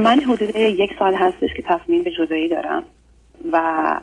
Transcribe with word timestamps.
من 0.00 0.20
حدود 0.20 0.56
یک 0.56 0.90
سال 0.98 1.14
هستش 1.14 1.48
که 1.56 1.62
تصمیم 1.62 2.02
به 2.02 2.10
جدایی 2.10 2.48
دارم 2.48 2.84
و 3.52 4.00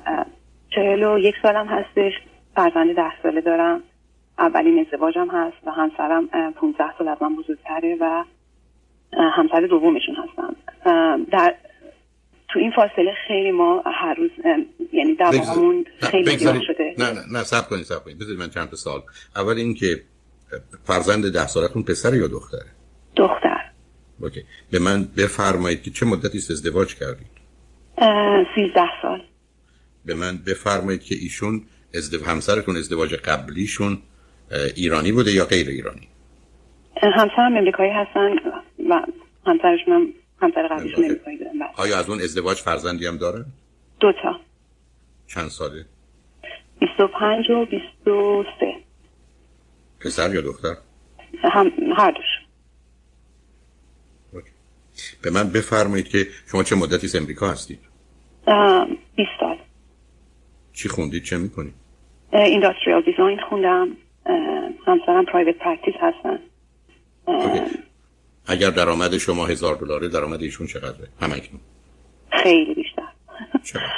چهل 0.75 1.03
و 1.03 1.19
یک 1.19 1.35
سالم 1.41 1.67
هستش 1.67 2.11
فرزند 2.55 2.95
ده 2.95 3.21
ساله 3.23 3.41
دارم 3.41 3.81
اولین 4.39 4.85
ازدواجم 4.85 5.27
هست 5.31 5.57
و 5.65 5.71
همسرم 5.71 6.27
15 6.51 6.83
سال 6.97 7.07
از 7.07 7.17
من 7.21 7.35
بزرگتره 7.35 7.97
و 8.01 8.23
همسر 9.13 9.67
دومشون 9.69 10.15
هستم. 10.15 10.55
در 11.31 11.55
تو 12.49 12.59
این 12.59 12.71
فاصله 12.71 13.13
خیلی 13.27 13.51
ما 13.51 13.83
هر 13.85 14.13
روز 14.13 14.31
یعنی 14.93 15.15
دواممون 15.15 15.85
خیلی 15.99 16.37
زیاد 16.37 16.61
شده. 16.61 16.95
نه 16.97 17.11
نه 17.11 17.19
نه 17.31 17.43
سب 17.43 17.69
کنید 17.69 17.83
سب 17.83 18.03
کنید. 18.03 18.19
بذارید 18.19 18.39
من 18.39 18.49
چند 18.49 18.69
سال 18.73 19.01
اول 19.35 19.57
این 19.57 19.73
که 19.73 19.95
فرزند 20.83 21.33
ده 21.33 21.47
سالتون 21.47 21.83
پسر 21.83 22.15
یا 22.15 22.27
دختره؟ 22.27 22.65
دختر. 23.15 23.46
اوکی 24.21 24.43
به 24.71 24.79
من 24.79 25.03
بفرمایید 25.17 25.81
که 25.81 25.91
چه 25.91 26.05
مدتی 26.05 26.37
ازدواج 26.37 26.95
کردید 26.95 27.27
سیزده 28.55 28.89
سال 29.01 29.21
به 30.05 30.13
من 30.13 30.37
بفرمایید 30.37 31.03
که 31.03 31.15
ایشون 31.15 31.63
ازدو... 31.93 32.25
همسرتون 32.25 32.77
ازدواج 32.77 33.13
قبلیشون 33.15 34.01
ایرانی 34.75 35.11
بوده 35.11 35.31
یا 35.31 35.45
غیر 35.45 35.67
ایرانی 35.67 36.07
همسرم 37.01 37.57
امریکایی 37.57 37.91
هستن 37.91 38.35
و 38.89 39.01
همسرشون 39.45 39.93
هم 39.93 40.13
همسر 40.41 40.67
قبلیشون 40.67 41.05
امریکایی 41.05 41.37
دارن 41.37 41.59
بله. 41.59 41.69
آیا 41.77 41.97
از 41.99 42.09
اون 42.09 42.21
ازدواج 42.21 42.57
فرزندی 42.57 43.07
هم 43.07 43.17
داره؟ 43.17 43.45
دو 43.99 44.11
تا 44.23 44.39
چند 45.27 45.47
ساله؟ 45.47 45.85
25 46.79 47.49
و 47.49 47.65
23 47.65 48.87
پسر 49.99 50.35
یا 50.35 50.41
دختر؟ 50.41 50.75
هم 51.43 51.71
هر 51.97 52.11
دوش 52.11 52.36
به 55.21 55.31
من 55.31 55.49
بفرمایید 55.49 56.07
که 56.07 56.27
شما 56.51 56.63
چه 56.63 56.75
مدتی 56.75 57.07
از 57.07 57.15
امریکا 57.15 57.47
هستید؟ 57.47 57.79
20 59.15 59.29
سال. 59.39 59.57
چی 60.73 60.89
خوندید؟ 60.89 61.23
چه 61.23 61.37
می‌کنید؟ 61.37 61.73
industrial 62.33 63.01
design 63.01 63.39
خوندم. 63.49 63.87
همسرم 64.87 65.25
private 65.25 65.57
practice 65.57 65.93
هستن. 65.99 66.39
اگر 68.45 68.69
درآمد 68.69 69.17
شما 69.17 69.45
هزار 69.45 69.75
دلاره 69.75 70.07
درآمد 70.07 70.41
ایشون 70.41 70.67
چقدره؟ 70.67 71.07
هم‌اکنون 71.21 71.61
خیلی 72.43 72.73
بیشتر. 72.73 73.07
چقدر؟ 73.63 73.93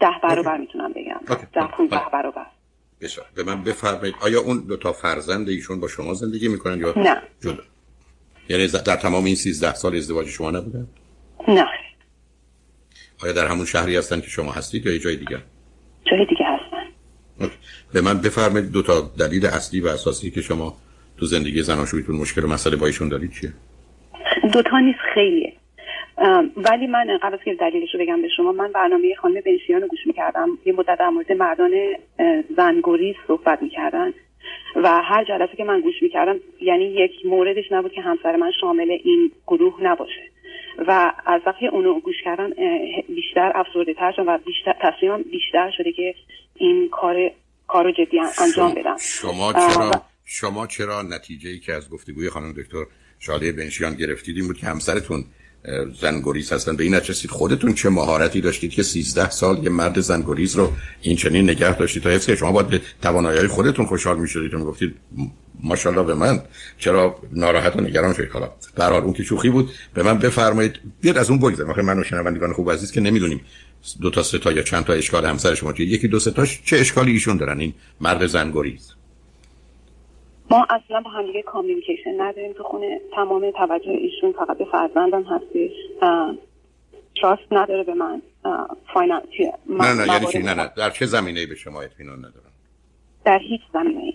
ده 0.00 0.10
برابر 0.22 0.56
می‌تونم 0.58 0.92
بگم. 0.92 1.20
ده 1.52 1.66
پونزده 1.66 2.02
برابر. 2.12 2.46
بسیار 3.00 3.26
به 3.34 3.42
من 3.42 3.64
بفرمایید 3.64 4.14
آیا 4.20 4.40
اون 4.40 4.60
دو 4.68 4.76
تا 4.76 4.92
فرزند 4.92 5.48
ایشون 5.48 5.80
با 5.80 5.88
شما 5.88 6.14
زندگی 6.14 6.48
می‌کنن 6.48 6.80
یا 6.80 6.94
نه. 6.96 7.22
جدا؟ 7.40 7.62
یعنی 8.48 8.66
در 8.66 8.96
تمام 8.96 9.24
این 9.24 9.34
13 9.34 9.74
سال 9.74 9.96
ازدواج 9.96 10.28
شما 10.28 10.50
نبودن 10.50 10.86
نه. 11.48 11.66
آیا 13.22 13.32
در 13.32 13.46
همون 13.46 13.66
شهری 13.66 13.96
هستن 13.96 14.20
که 14.20 14.28
شما 14.28 14.52
هستید 14.52 14.86
یا 14.86 14.92
یه 14.92 14.98
جای 14.98 15.16
دیگه 15.16 15.42
جای 16.04 16.26
دیگه 16.26 16.44
هستن. 16.46 16.86
به 17.92 18.00
من 18.00 18.20
بفرمایید 18.20 18.70
دو 18.70 18.82
تا 18.82 19.12
دلیل 19.18 19.46
اصلی 19.46 19.80
و 19.80 19.86
اساسی 19.88 20.30
که 20.30 20.42
شما 20.42 20.76
تو 21.16 21.26
زندگی 21.26 21.62
زناشویتون 21.62 22.16
مشکل 22.16 22.44
و 22.44 22.48
مسئله 22.48 22.76
با 22.76 22.86
ایشون 22.86 23.08
دارید 23.08 23.32
چیه؟ 23.32 23.52
دو 24.52 24.62
تا 24.62 24.78
نیست 24.78 24.98
خیلیه. 25.14 25.52
ولی 26.56 26.86
من 26.86 27.18
قبل 27.22 27.34
از 27.34 27.40
که 27.44 27.54
دلیلش 27.54 27.94
رو 27.94 28.00
بگم 28.00 28.22
به 28.22 28.28
شما 28.36 28.52
من 28.52 28.72
برنامه 28.72 29.14
خانم 29.14 29.34
بنشیان 29.46 29.82
رو 29.82 29.88
گوش 29.88 30.06
می‌کردم. 30.06 30.58
یه 30.64 30.72
مدت 30.72 30.98
در 30.98 31.08
مورد 31.08 31.32
مردان 31.32 31.72
زنگوری 32.56 33.16
صحبت 33.26 33.62
می‌کردن. 33.62 34.12
و 34.76 35.02
هر 35.02 35.24
جلسه 35.24 35.56
که 35.56 35.64
من 35.64 35.80
گوش 35.80 36.02
می‌کردم 36.02 36.40
یعنی 36.60 36.84
یک 36.84 37.10
موردش 37.24 37.64
نبود 37.70 37.92
که 37.92 38.00
همسر 38.00 38.36
من 38.36 38.50
شامل 38.60 38.90
این 38.90 39.32
گروه 39.46 39.82
نباشه. 39.82 40.30
و 40.86 41.12
از 41.26 41.40
وقتی 41.46 41.66
اونو 41.66 42.00
گوش 42.00 42.14
کردن 42.24 42.50
بیشتر 43.08 43.52
افسرده 43.54 43.94
تر 43.94 44.14
و 44.26 44.38
بیشتر 44.46 44.74
تصمیمم 44.80 45.22
بیشتر 45.22 45.70
شده 45.76 45.92
که 45.92 46.14
این 46.54 46.88
کار 46.88 47.30
کارو 47.66 47.90
جدی 47.90 48.20
انجام 48.40 48.74
بدم. 48.74 48.96
شما 49.00 49.52
چرا 49.52 49.90
شما 50.24 50.66
چرا 50.66 51.02
نتیجه 51.02 51.50
ای 51.50 51.58
که 51.58 51.72
از 51.72 51.90
گفتگوی 51.90 52.30
خانم 52.30 52.52
دکتر 52.52 52.84
شاده 53.18 53.52
بنشیان 53.52 53.94
گرفتید 53.94 54.36
این 54.36 54.46
بود 54.46 54.56
که 54.56 54.66
همسرتون 54.66 55.24
زنگوریز 56.00 56.52
هستن. 56.52 56.76
به 56.76 56.84
این 56.84 56.94
نچستید 56.94 57.30
خودتون 57.30 57.74
چه 57.74 57.88
مهارتی 57.88 58.40
داشتید 58.40 58.70
که 58.70 58.82
13 58.82 59.30
سال 59.30 59.64
یه 59.64 59.70
مرد 59.70 60.00
زنگوریز 60.00 60.56
رو 60.56 60.72
این 61.02 61.16
چنین 61.16 61.50
نگه 61.50 61.76
داشتید. 61.76 62.02
تا 62.02 62.10
حفظ 62.10 62.26
که 62.26 62.36
شما 62.36 62.52
باید 62.52 62.68
به 62.68 62.80
توانایی 63.02 63.46
خودتون 63.46 63.86
خوشحال 63.86 64.18
می‌شدید. 64.18 64.54
و 64.54 64.58
می‌گفتید 64.58 64.94
ماشاءالله 65.62 66.06
به 66.06 66.14
من. 66.14 66.42
چرا 66.78 67.18
ناراحت 67.32 67.76
و 67.76 67.80
نگران 67.80 68.14
شدید؟ 68.14 68.30
حالا 68.30 68.50
در 68.76 68.92
اون 68.92 69.12
که 69.12 69.22
شوخی 69.22 69.50
بود 69.50 69.70
به 69.94 70.02
من 70.02 70.18
بفرمایید. 70.18 70.80
بیاد 71.00 71.18
از 71.18 71.30
اون 71.30 71.38
بگذاریم. 71.38 71.70
آخه 71.70 71.82
من 71.82 71.98
و 71.98 72.02
شنوندگان 72.02 72.52
خوب 72.52 72.70
عزیز 72.70 72.92
که 72.92 73.00
نمی‌دونیم 73.00 73.40
دو 74.00 74.10
تا 74.10 74.22
سه 74.22 74.38
تا 74.38 74.52
یا 74.52 74.62
چند 74.62 74.84
تا 74.84 74.92
اشکال 74.92 75.24
همسر 75.24 75.54
شما 75.54 75.72
چیه. 75.72 75.86
یکی 75.86 76.08
دو 76.08 76.18
سه 76.18 76.30
تاش 76.30 76.60
چه 76.64 76.76
اشکالی 76.76 77.12
ایشون 77.12 77.36
دارن؟ 77.36 77.60
این 77.60 77.74
مرد 78.00 78.26
زنگوریز 78.26 78.95
ما 80.50 80.66
اصلا 80.70 81.00
با 81.00 81.10
هم 81.10 81.26
دیگه 81.26 81.42
communication 81.42 82.20
نداریم 82.20 82.52
تو 82.52 82.62
خونه. 82.62 83.00
تمام 83.14 83.50
توجه 83.50 83.90
ایشون 83.90 84.32
فقط 84.32 84.58
به 84.58 84.64
فرزندم 84.64 85.22
هستش. 85.22 85.70
trust 87.22 87.52
نداره 87.52 87.84
به 87.84 87.94
من. 87.94 88.22
financially 88.94 89.52
نه 89.68 89.94
نه 89.94 90.12
یعنی 90.12 90.26
چی؟ 90.26 90.38
نه 90.38 90.54
نه. 90.54 90.70
در 90.76 90.90
چه 90.90 91.06
زمینه 91.06 91.46
به 91.46 91.54
شما 91.54 91.80
اطمینان 91.80 92.18
ندارن 92.18 92.50
در 93.24 93.38
هیچ 93.38 93.60
زمینه 93.72 94.12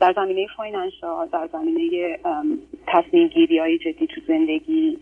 در 0.00 0.12
زمینه 0.16 0.46
financial 0.56 1.28
در 1.32 1.48
زمینه 1.52 2.18
تصمیم 2.86 3.28
گیری 3.28 3.58
های 3.58 3.78
جدی 3.78 4.06
تو 4.06 4.20
زندگی 4.28 4.98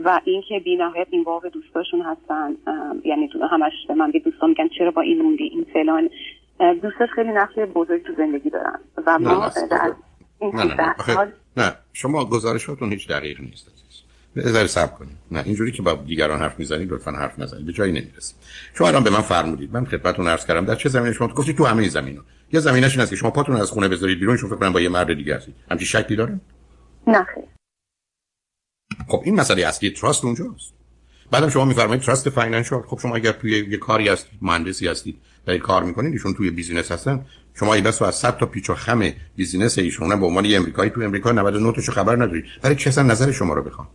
و 0.00 0.20
اینکه 0.24 0.58
بی 0.64 0.76
نهایت 0.76 1.06
این 1.10 1.22
واقع 1.22 1.48
دوستاشون 1.48 2.02
هستن. 2.02 2.56
یعنی 3.04 3.30
همش 3.50 3.72
به 3.88 3.94
من 3.94 4.10
به 4.10 4.18
دوستان 4.18 4.48
میگن 4.48 4.68
چرا 4.68 4.90
با 4.90 5.02
این 5.02 5.22
موندی؟ 5.22 5.44
این 5.44 5.66
فلان. 5.72 6.10
دوستش 6.58 7.08
خیلی 7.14 7.32
نقش 7.32 7.54
بزرگ 7.74 8.02
تو 8.06 8.12
زندگی 8.16 8.50
دارن 8.50 8.78
و 9.06 9.18
ما 9.18 9.48
در 9.70 9.92
این 10.38 10.56
نه 10.56 10.64
نه, 10.64 10.94
نه. 11.08 11.32
نه. 11.56 11.74
شما 11.92 12.24
گزارشاتون 12.24 12.92
هیچ 12.92 13.08
دقیق 13.08 13.40
نیست 13.40 13.70
بذارید 14.36 14.68
صبر 14.68 14.94
کنید. 14.94 15.16
نه 15.30 15.42
اینجوری 15.44 15.72
که 15.72 15.82
با 15.82 15.94
دیگران 15.94 16.38
حرف 16.38 16.58
می‌زنید 16.58 16.92
لطفا 16.92 17.10
حرف 17.10 17.38
نزنید. 17.38 17.66
به 17.66 17.72
جایی 17.72 17.92
نمی‌رسید 17.92 18.36
شما 18.74 18.88
الان 18.88 19.04
به 19.04 19.10
من 19.10 19.20
فرمودید. 19.20 19.72
من 19.72 19.84
خدمتتون 19.84 20.28
عرض 20.28 20.46
کردم 20.46 20.64
در 20.64 20.74
چه 20.74 20.88
زمینه 20.88 21.12
شما؟ 21.12 21.28
گفتید 21.28 21.56
تو 21.56 21.64
همه 21.64 21.88
زمینا 21.88 22.22
یه 22.52 22.60
زمینش 22.60 22.92
این 22.92 23.00
است 23.00 23.10
که 23.10 23.16
شما 23.16 23.30
پاتون 23.30 23.56
از 23.56 23.70
خونه 23.70 23.88
بذارید 23.88 24.20
بیرون 24.20 24.36
شما 24.36 24.48
فکر 24.48 24.58
کنم 24.58 24.72
با 24.72 24.80
یه 24.80 24.88
مرد 24.88 25.14
دیگه 25.14 25.36
هستید. 25.36 25.54
همچین 25.70 25.86
شکی 25.86 26.16
داره 26.16 26.40
نه 27.06 27.24
خیر. 27.24 27.44
خب 29.08 29.22
این 29.24 29.34
مسئله 29.34 29.66
اصلی 29.66 29.90
trust 29.90 30.24
اونجاست. 30.24 30.74
بعدم 31.30 31.48
شما 31.48 31.64
میفرمایید 31.64 32.02
trust 32.02 32.30
financial 32.30 32.82
خب 32.82 32.98
شما 33.02 33.16
اگر 33.16 33.32
توی 33.32 33.66
یه 33.70 33.76
کاری 33.76 34.08
هست 34.08 34.26
مهندسی 34.42 34.88
هستید 34.88 35.16
دارید 35.46 35.62
کار 35.62 35.82
می‌کنید 35.82 36.12
ایشون 36.12 36.34
توی 36.34 36.50
business 36.50 36.92
هستن 36.92 37.26
شما 37.54 37.74
این 37.74 37.84
بس 37.84 38.02
از 38.02 38.14
100 38.14 38.38
تا 38.38 38.46
پیچ 38.46 38.70
و 38.70 38.74
خم 38.74 39.12
business 39.36 39.78
ایشون 39.78 40.20
به 40.20 40.26
عنوان 40.26 40.44
یه 40.44 40.56
امریکایی 40.56 40.90
تو 40.90 41.00
امریکا 41.00 41.32
99 41.32 41.72
تاشو 41.72 41.92
خبر 41.92 42.16
ندارید 42.16 42.44
برای 42.62 42.76
چه 42.76 42.90
اصلا 42.90 43.04
نظر 43.04 43.32
شما 43.32 43.54
رو 43.54 43.62
بخوام؟ 43.62 43.88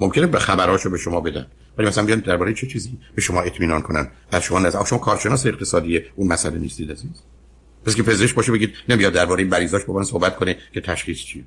ممکنه 0.00 0.26
به 0.26 0.38
خبراشو 0.38 0.90
به 0.90 0.98
شما 0.98 1.20
بدن 1.20 1.46
ولی 1.78 1.88
مثلا 1.88 2.04
بیان 2.04 2.18
درباره 2.18 2.54
چه 2.54 2.66
چیزی 2.66 2.98
به 3.14 3.20
شما 3.22 3.42
اطمینان 3.42 3.82
کنن؟ 3.82 4.08
از 4.32 4.42
شما 4.42 4.58
نظر 4.58 4.84
شما 4.84 4.98
کارشناس 4.98 5.46
اقتصادی 5.46 6.00
اون 6.16 6.28
مسئله 6.28 6.58
نیستید 6.58 6.92
عزیز. 6.92 7.22
پس 7.86 7.94
که 7.94 8.02
پزشک 8.02 8.34
باشه 8.34 8.52
بگید 8.52 8.74
نمیاد 8.88 9.12
درباره 9.12 9.44
مریضاش 9.44 9.84
با 9.84 9.94
من 9.94 10.04
صحبت 10.04 10.36
کنه 10.36 10.56
که 10.72 10.80
تشخیص 10.80 11.18
چیه. 11.18 11.44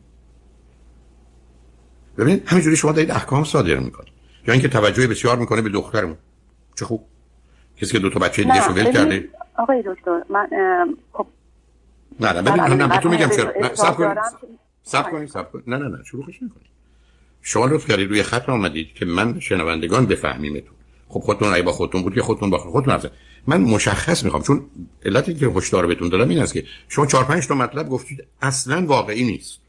ببینید 2.17 2.43
همینجوری 2.45 2.75
شما 2.75 2.91
دارید 2.91 3.11
احکام 3.11 3.43
صادر 3.43 3.75
می‌کنید. 3.79 4.14
یا 4.47 4.53
اینکه 4.53 4.67
توجه 4.67 5.07
بسیار 5.07 5.37
می‌کنه 5.37 5.61
به 5.61 5.69
دخترمون. 5.69 6.17
چه 6.79 6.85
خوب. 6.85 7.05
کسی 7.77 7.91
که 7.91 7.99
دو 7.99 8.09
تا 8.09 8.19
بچه 8.19 8.43
دیگه 8.43 8.61
شو 8.61 8.71
ول 8.73 8.91
کرده. 8.91 9.29
آقای 9.57 9.83
دکتر 9.85 10.21
من 10.29 10.47
خب 11.13 11.27
نه 12.19 12.33
نه 12.33 12.41
ببین 12.41 12.61
نه 12.61 12.87
بهتون 12.87 13.11
میگم 13.11 13.29
چرا 13.29 13.75
صبر 13.75 13.91
کنید 13.93 14.17
صبر 14.83 15.11
کنید 15.11 15.29
صبر 15.29 15.43
کنید. 15.43 15.69
نه 15.69 15.77
نه 15.77 15.87
نه 15.87 16.03
شروعش 16.03 16.35
نکنید. 16.35 16.75
شما 17.41 17.65
لطف 17.65 17.87
کردید 17.87 18.09
روی 18.09 18.23
خط 18.23 18.49
آمدید 18.49 18.93
که 18.93 19.05
من 19.05 19.39
شنوندگان 19.39 20.05
بفهمیمتون 20.05 20.75
خب 21.09 21.19
خودتون 21.19 21.53
ای 21.53 21.61
با 21.61 21.71
خودتون 21.71 22.03
بود 22.03 22.15
که 22.15 22.21
خودتون 22.21 22.49
با 22.49 22.57
خودتون 22.57 22.93
حرف 22.93 23.05
من 23.47 23.61
مشخص 23.61 24.23
می‌خوام 24.23 24.43
چون 24.43 24.65
علتی 25.05 25.33
که 25.33 25.45
هشدار 25.45 25.87
بهتون 25.87 26.09
دادم 26.09 26.29
این 26.29 26.39
است 26.39 26.53
که 26.53 26.63
شما 26.89 27.05
4 27.05 27.23
5 27.23 27.47
تا 27.47 27.55
مطلب 27.55 27.89
گفتید 27.89 28.23
اصلا 28.41 28.85
واقعی 28.85 29.23
نیست. 29.23 29.59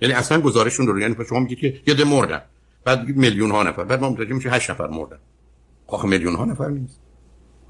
یعنی 0.00 0.14
اصلا 0.14 0.40
گزارشون 0.40 0.86
رو 0.86 1.00
یعنی 1.00 1.16
شما 1.28 1.40
میگید 1.40 1.58
که 1.58 1.80
یه 1.86 1.94
ده 1.94 2.04
مردن 2.04 2.42
بعد 2.84 3.08
میلیون 3.08 3.50
ها 3.50 3.62
نفر. 3.62 3.84
بعد 3.84 4.00
ما 4.00 4.10
متوجه 4.10 4.32
میشه 4.34 4.50
8 4.50 4.70
نفر 4.70 4.86
مردن. 4.86 5.18
آخه 5.86 6.08
میلیون 6.08 6.34
ها 6.34 6.44
نفر 6.44 6.68
نیست. 6.68 7.00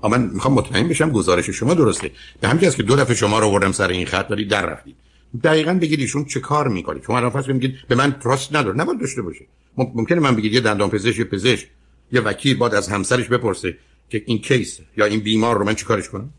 اما 0.02 0.16
من 0.16 0.31
می‌خوام 0.34 0.55
مطمئن 0.55 0.88
بشم 0.88 1.11
گزارش 1.11 1.50
شما 1.50 1.75
درسته. 1.75 2.11
به 2.40 2.49
همین 2.49 2.70
که 2.70 2.82
دو 2.82 2.96
دفعه 2.96 3.14
شما 3.14 3.38
رو 3.38 3.46
آوردم 3.46 3.72
سر 3.72 3.88
این 3.88 4.06
خط 4.06 4.26
ولی 4.31 4.44
در 4.44 4.66
رفتید. 4.66 4.96
دقیقا 5.44 5.75
بگید 5.75 6.00
ایشون 6.00 6.25
چه 6.25 6.40
کار 6.40 6.69
می‌کنه. 6.69 7.02
شما 7.06 7.16
الان 7.16 7.31
فرض 7.31 7.49
میگید 7.49 7.75
به 7.88 7.94
من 7.94 8.12
تراست 8.12 8.56
نداره. 8.56 8.76
نباید 8.76 9.00
داشته 9.00 9.22
باشه. 9.22 9.46
ممکنه 9.76 10.20
من 10.20 10.37
بگید 10.37 10.52
یه 10.52 10.61
دندان 10.61 10.90
پزشک 10.90 11.19
یه 11.19 11.25
پزشک. 11.25 11.69
یه 12.12 12.20
وکیل 12.20 12.58
بعد 12.58 12.75
از 12.75 12.88
همسرش 12.88 13.28
بپرسه 13.28 13.78
که 14.08 14.22
این 14.26 14.38
کیس 14.38 14.81
یا 14.96 15.05
این 15.05 15.20
بیمار 15.20 15.58
رو 15.58 15.64
من 15.64 15.75
چیکارش 15.75 16.08
کنم؟ 16.08 16.31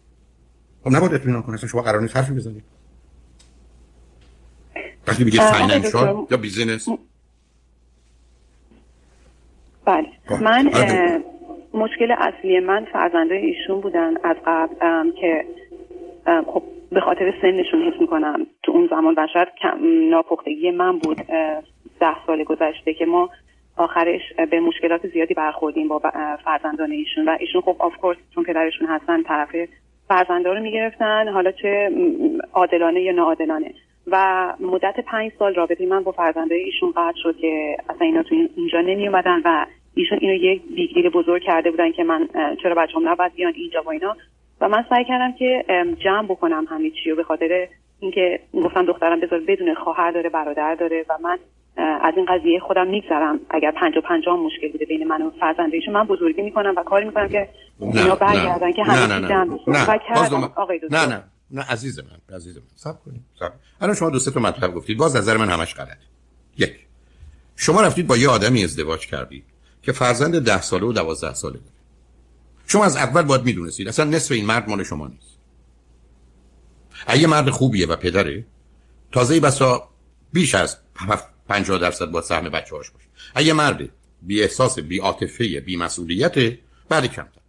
خب 0.84 0.90
نباید 0.96 1.14
اطمینان 1.14 1.42
کنه. 1.42 1.58
شما 1.58 1.82
قرار 1.82 2.02
نیست 2.02 2.18
حرفی 2.18 2.34
بزنید. 2.34 2.64
وقتی 5.08 5.24
میگه 5.24 5.52
financial 5.52 6.28
یا 6.32 6.38
business. 6.38 6.88
بله. 9.86 10.08
خب. 10.26 10.44
من. 10.44 10.72
مشکل 11.74 12.12
اصلی 12.12 12.60
من 12.60 12.86
فرزنده 12.94 13.36
ایشون 13.36 13.82
بودن 13.82 14.14
از 14.24 14.36
قبل 14.46 15.12
که 15.12 15.46
خب 16.26 16.64
به 16.92 17.02
خاطر 17.02 17.34
سنشون 17.42 17.82
حس 17.82 18.02
می‌کنم. 18.02 18.48
تو 18.64 18.72
اون 18.72 18.88
زمان 18.88 19.14
و 19.18 19.28
شاید 19.34 19.48
ناپختگی 20.10 20.72
من 20.72 21.00
بود 21.00 21.18
ده 22.00 22.26
سال 22.28 22.44
گذشته 22.44 22.94
که 22.94 23.06
ما 23.06 23.30
آخرش 23.78 24.22
به 24.52 24.60
مشکلات 24.60 25.08
زیادی 25.08 25.34
برخوردیم 25.34 25.88
با 25.88 26.02
فرزندان 26.46 26.92
ایشون. 26.92 27.26
و 27.28 27.38
ایشون 27.40 27.62
خب 27.62 27.76
of 27.80 27.98
course 27.98 28.18
چون 28.36 28.44
پدرشون 28.44 28.88
هستن 28.88 29.24
طرف 29.24 29.50
فرزنده 30.08 30.54
رو 30.54 30.62
می‌گرفتن. 30.62 31.28
حالا 31.28 31.52
چه 31.52 31.92
عادلانه 32.54 33.02
یا 33.02 33.12
ناعادلانه. 33.12 33.74
و 34.08 34.54
مدت 34.60 34.96
پنج 35.06 35.32
سال 35.40 35.56
رابطه 35.56 35.86
من 35.86 36.04
با 36.04 36.12
فرزنده 36.12 36.56
ایشون 36.56 36.92
قطع 36.92 37.18
شد 37.24 37.38
که 37.38 37.78
اصلا 37.90 38.08
اینا 38.08 38.24
تو 38.24 38.36
اینجا 38.56 38.82
نمی 38.82 39.08
اومدن 39.08 39.42
و 39.46 39.66
ایشون 39.96 40.18
اینو 40.22 40.34
یک 40.34 40.62
بیگدیل 40.76 41.10
بزرگ 41.10 41.42
کرده 41.42 41.72
بودن 41.72 41.92
که 41.92 42.04
من 42.04 42.28
چرا 42.64 42.76
بچه 42.76 42.94
هم 42.96 43.10
نباید 43.10 43.34
بیان 43.34 43.54
اینجا 43.56 43.84
و 43.86 43.90
اینا. 43.90 44.16
و 44.62 44.70
من 44.70 44.86
سعی 44.90 45.06
کردم 45.06 45.32
که 45.32 45.66
جمع 46.00 46.28
بکنم 46.28 46.66
همه 46.70 46.92
چی 47.04 47.12
و 47.12 47.16
به 47.16 47.24
خاطر 47.24 47.68
اینکه 48.00 48.40
گفتم 48.54 48.86
دخترم 48.86 49.20
بذار 49.20 49.40
بدون 49.48 49.74
خواهر 49.74 50.12
داره 50.12 50.30
برادر 50.30 50.76
داره 50.76 51.06
و 51.10 51.14
من 51.24 51.38
از 51.78 52.14
این 52.18 52.26
قضیه 52.26 52.60
خودم 52.60 52.88
میگذرم. 52.88 53.40
اگر 53.50 53.72
پنج 53.72 53.98
و 53.98 54.02
پنجاه 54.02 54.40
مشکل 54.40 54.72
بوده 54.72 54.86
بین 54.86 55.08
من 55.08 55.22
و 55.22 55.30
فرزندشون 55.40 55.94
من 55.94 56.04
بزرگی 56.04 56.42
می‌کنم 56.42 56.74
و 56.78 56.84
کاری 56.84 57.06
می‌کنم 57.06 57.30
که 57.30 57.50
اینا 57.80 58.16
برگردن 58.16 58.72
که 58.72 58.84
همه 58.84 59.08
نه 59.08 59.20
نه 59.20 59.28
نه. 59.28 59.60
نه 59.62 59.86
نه 60.92 61.08
نه. 61.16 61.24
عزیز 61.58 62.00
من 62.00 62.36
عزیز 62.36 62.58
من. 62.58 62.64
سب 62.76 63.04
کنید 63.04 63.26
سب 63.40 63.54
الان 63.82 63.96
شما 63.96 64.10
دو 64.10 64.20
سه 64.20 64.32
تا 64.32 64.40
مطلب 64.40 64.74
گفتید. 64.74 64.98
باز 64.98 65.16
نظر 65.16 65.38
من 65.38 65.50
همش 65.50 65.76
غلط 65.76 65.98
یک. 66.58 66.76
شما 67.56 67.82
رفتید 67.82 68.08
با 68.08 68.18
یه 68.18 68.30
آدمی 68.30 68.64
ازدواج 68.64 69.08
کردید 69.08 69.46
که 69.82 69.92
فرزند 69.92 70.40
ده 70.40 70.62
ساله 70.62 70.86
و 70.86 70.94
دوازده 70.94 71.34
ساله 71.34 71.58
داره 71.58 71.72
شما 72.68 72.86
از 72.86 72.96
اول 72.96 73.22
باید 73.22 73.44
می‌دونستید 73.44 73.88
اصلا 73.88 74.06
نصف 74.06 74.32
این 74.32 74.46
مرد 74.46 74.70
مال 74.70 74.84
شما 74.84 75.08
نیست. 75.08 75.36
اگه 77.08 77.28
مرد 77.28 77.50
خوبیه 77.50 77.88
و 77.88 77.96
پدره 77.96 78.46
تازه 79.12 79.40
بسا 79.40 79.90
بیش 80.34 80.56
از 80.56 80.78
50 81.48 81.80
درصد 81.80 82.06
با 82.06 82.22
سهم 82.22 82.50
بچه 82.50 82.76
هاش 82.76 82.90
باشه 82.90 83.08
اگه 83.36 83.54
مرد 83.54 83.90
بی 84.22 84.42
احساس 84.42 84.80
بی 84.80 85.00
عاطفه 85.00 85.60
بی 85.60 85.78
مسئولیت 85.78 86.36
بعد 86.90 87.06
کمتر. 87.06 87.42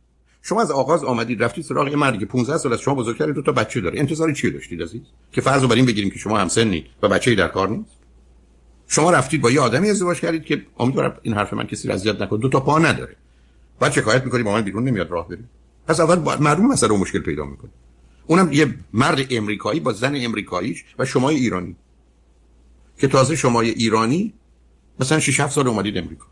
شما 0.48 0.62
از 0.62 0.70
آغاز 0.70 1.04
آمدید 1.04 1.42
رفتید 1.44 1.64
سراغ 1.64 1.88
یه 1.88 1.96
مردی 1.96 2.18
که 2.18 2.26
15 2.26 2.58
سال 2.58 2.72
از 2.72 2.80
شما 2.80 2.94
بزرگتره 2.94 3.32
دو 3.32 3.42
تا 3.42 3.52
بچه 3.52 3.80
داره. 3.80 3.98
انتظاری 3.98 4.34
چی 4.34 4.50
داشتید 4.50 4.82
عزیز؟ 4.82 5.00
که 5.32 5.40
فرض 5.40 5.62
رو 5.62 5.68
بر 5.68 5.74
بگیریم 5.74 6.10
که 6.10 6.18
شما 6.18 6.38
هم 6.38 6.48
سنی 6.48 6.86
و 7.02 7.08
بچه‌ای 7.08 7.36
در 7.36 7.48
کار 7.48 7.68
نیست؟ 7.68 7.90
شما 8.86 9.10
رفتید 9.10 9.40
با 9.40 9.50
یه 9.50 9.60
آدمی 9.60 9.90
ازدواج 9.90 10.20
کردید 10.20 10.44
که 10.44 10.66
امیدوارم 10.78 11.18
این 11.22 11.34
حرف 11.34 11.52
من 11.52 11.66
کسی 11.66 11.88
را 11.88 11.94
اذیت 11.94 12.20
نکنه. 12.20 12.40
دو 12.40 12.48
تا 12.48 12.60
پا 12.60 12.78
نداره. 12.78 13.16
بعد 13.80 13.92
شکایت 13.92 14.24
می‌کنی 14.24 14.42
با 14.42 14.52
من 14.52 14.62
بیرون 14.62 14.88
نمیاد 14.88 15.10
راه 15.10 15.28
بری 15.28 15.44
پس 15.88 16.00
اول 16.00 16.38
معلوم 16.38 16.66
مسئله 16.66 16.88
رو 16.88 16.96
مشکل 16.96 17.20
پیدا 17.20 17.44
می‌کنه. 17.44 17.70
اونم 18.26 18.52
یه 18.52 18.74
مرد 18.92 19.26
امریکایی 19.30 19.80
با 19.80 19.92
زن 19.92 20.16
امریکاییش 20.16 20.84
و 20.98 21.04
شما 21.04 21.28
ایرانی. 21.28 21.76
که 22.98 23.08
تازه 23.08 23.36
شما 23.36 23.60
ایرانی 23.60 24.34
مثلا 25.00 25.20
6 25.20 25.40
7 25.40 25.52
سال 25.52 25.68
اومدید 25.68 25.98
امریکا. 25.98 26.26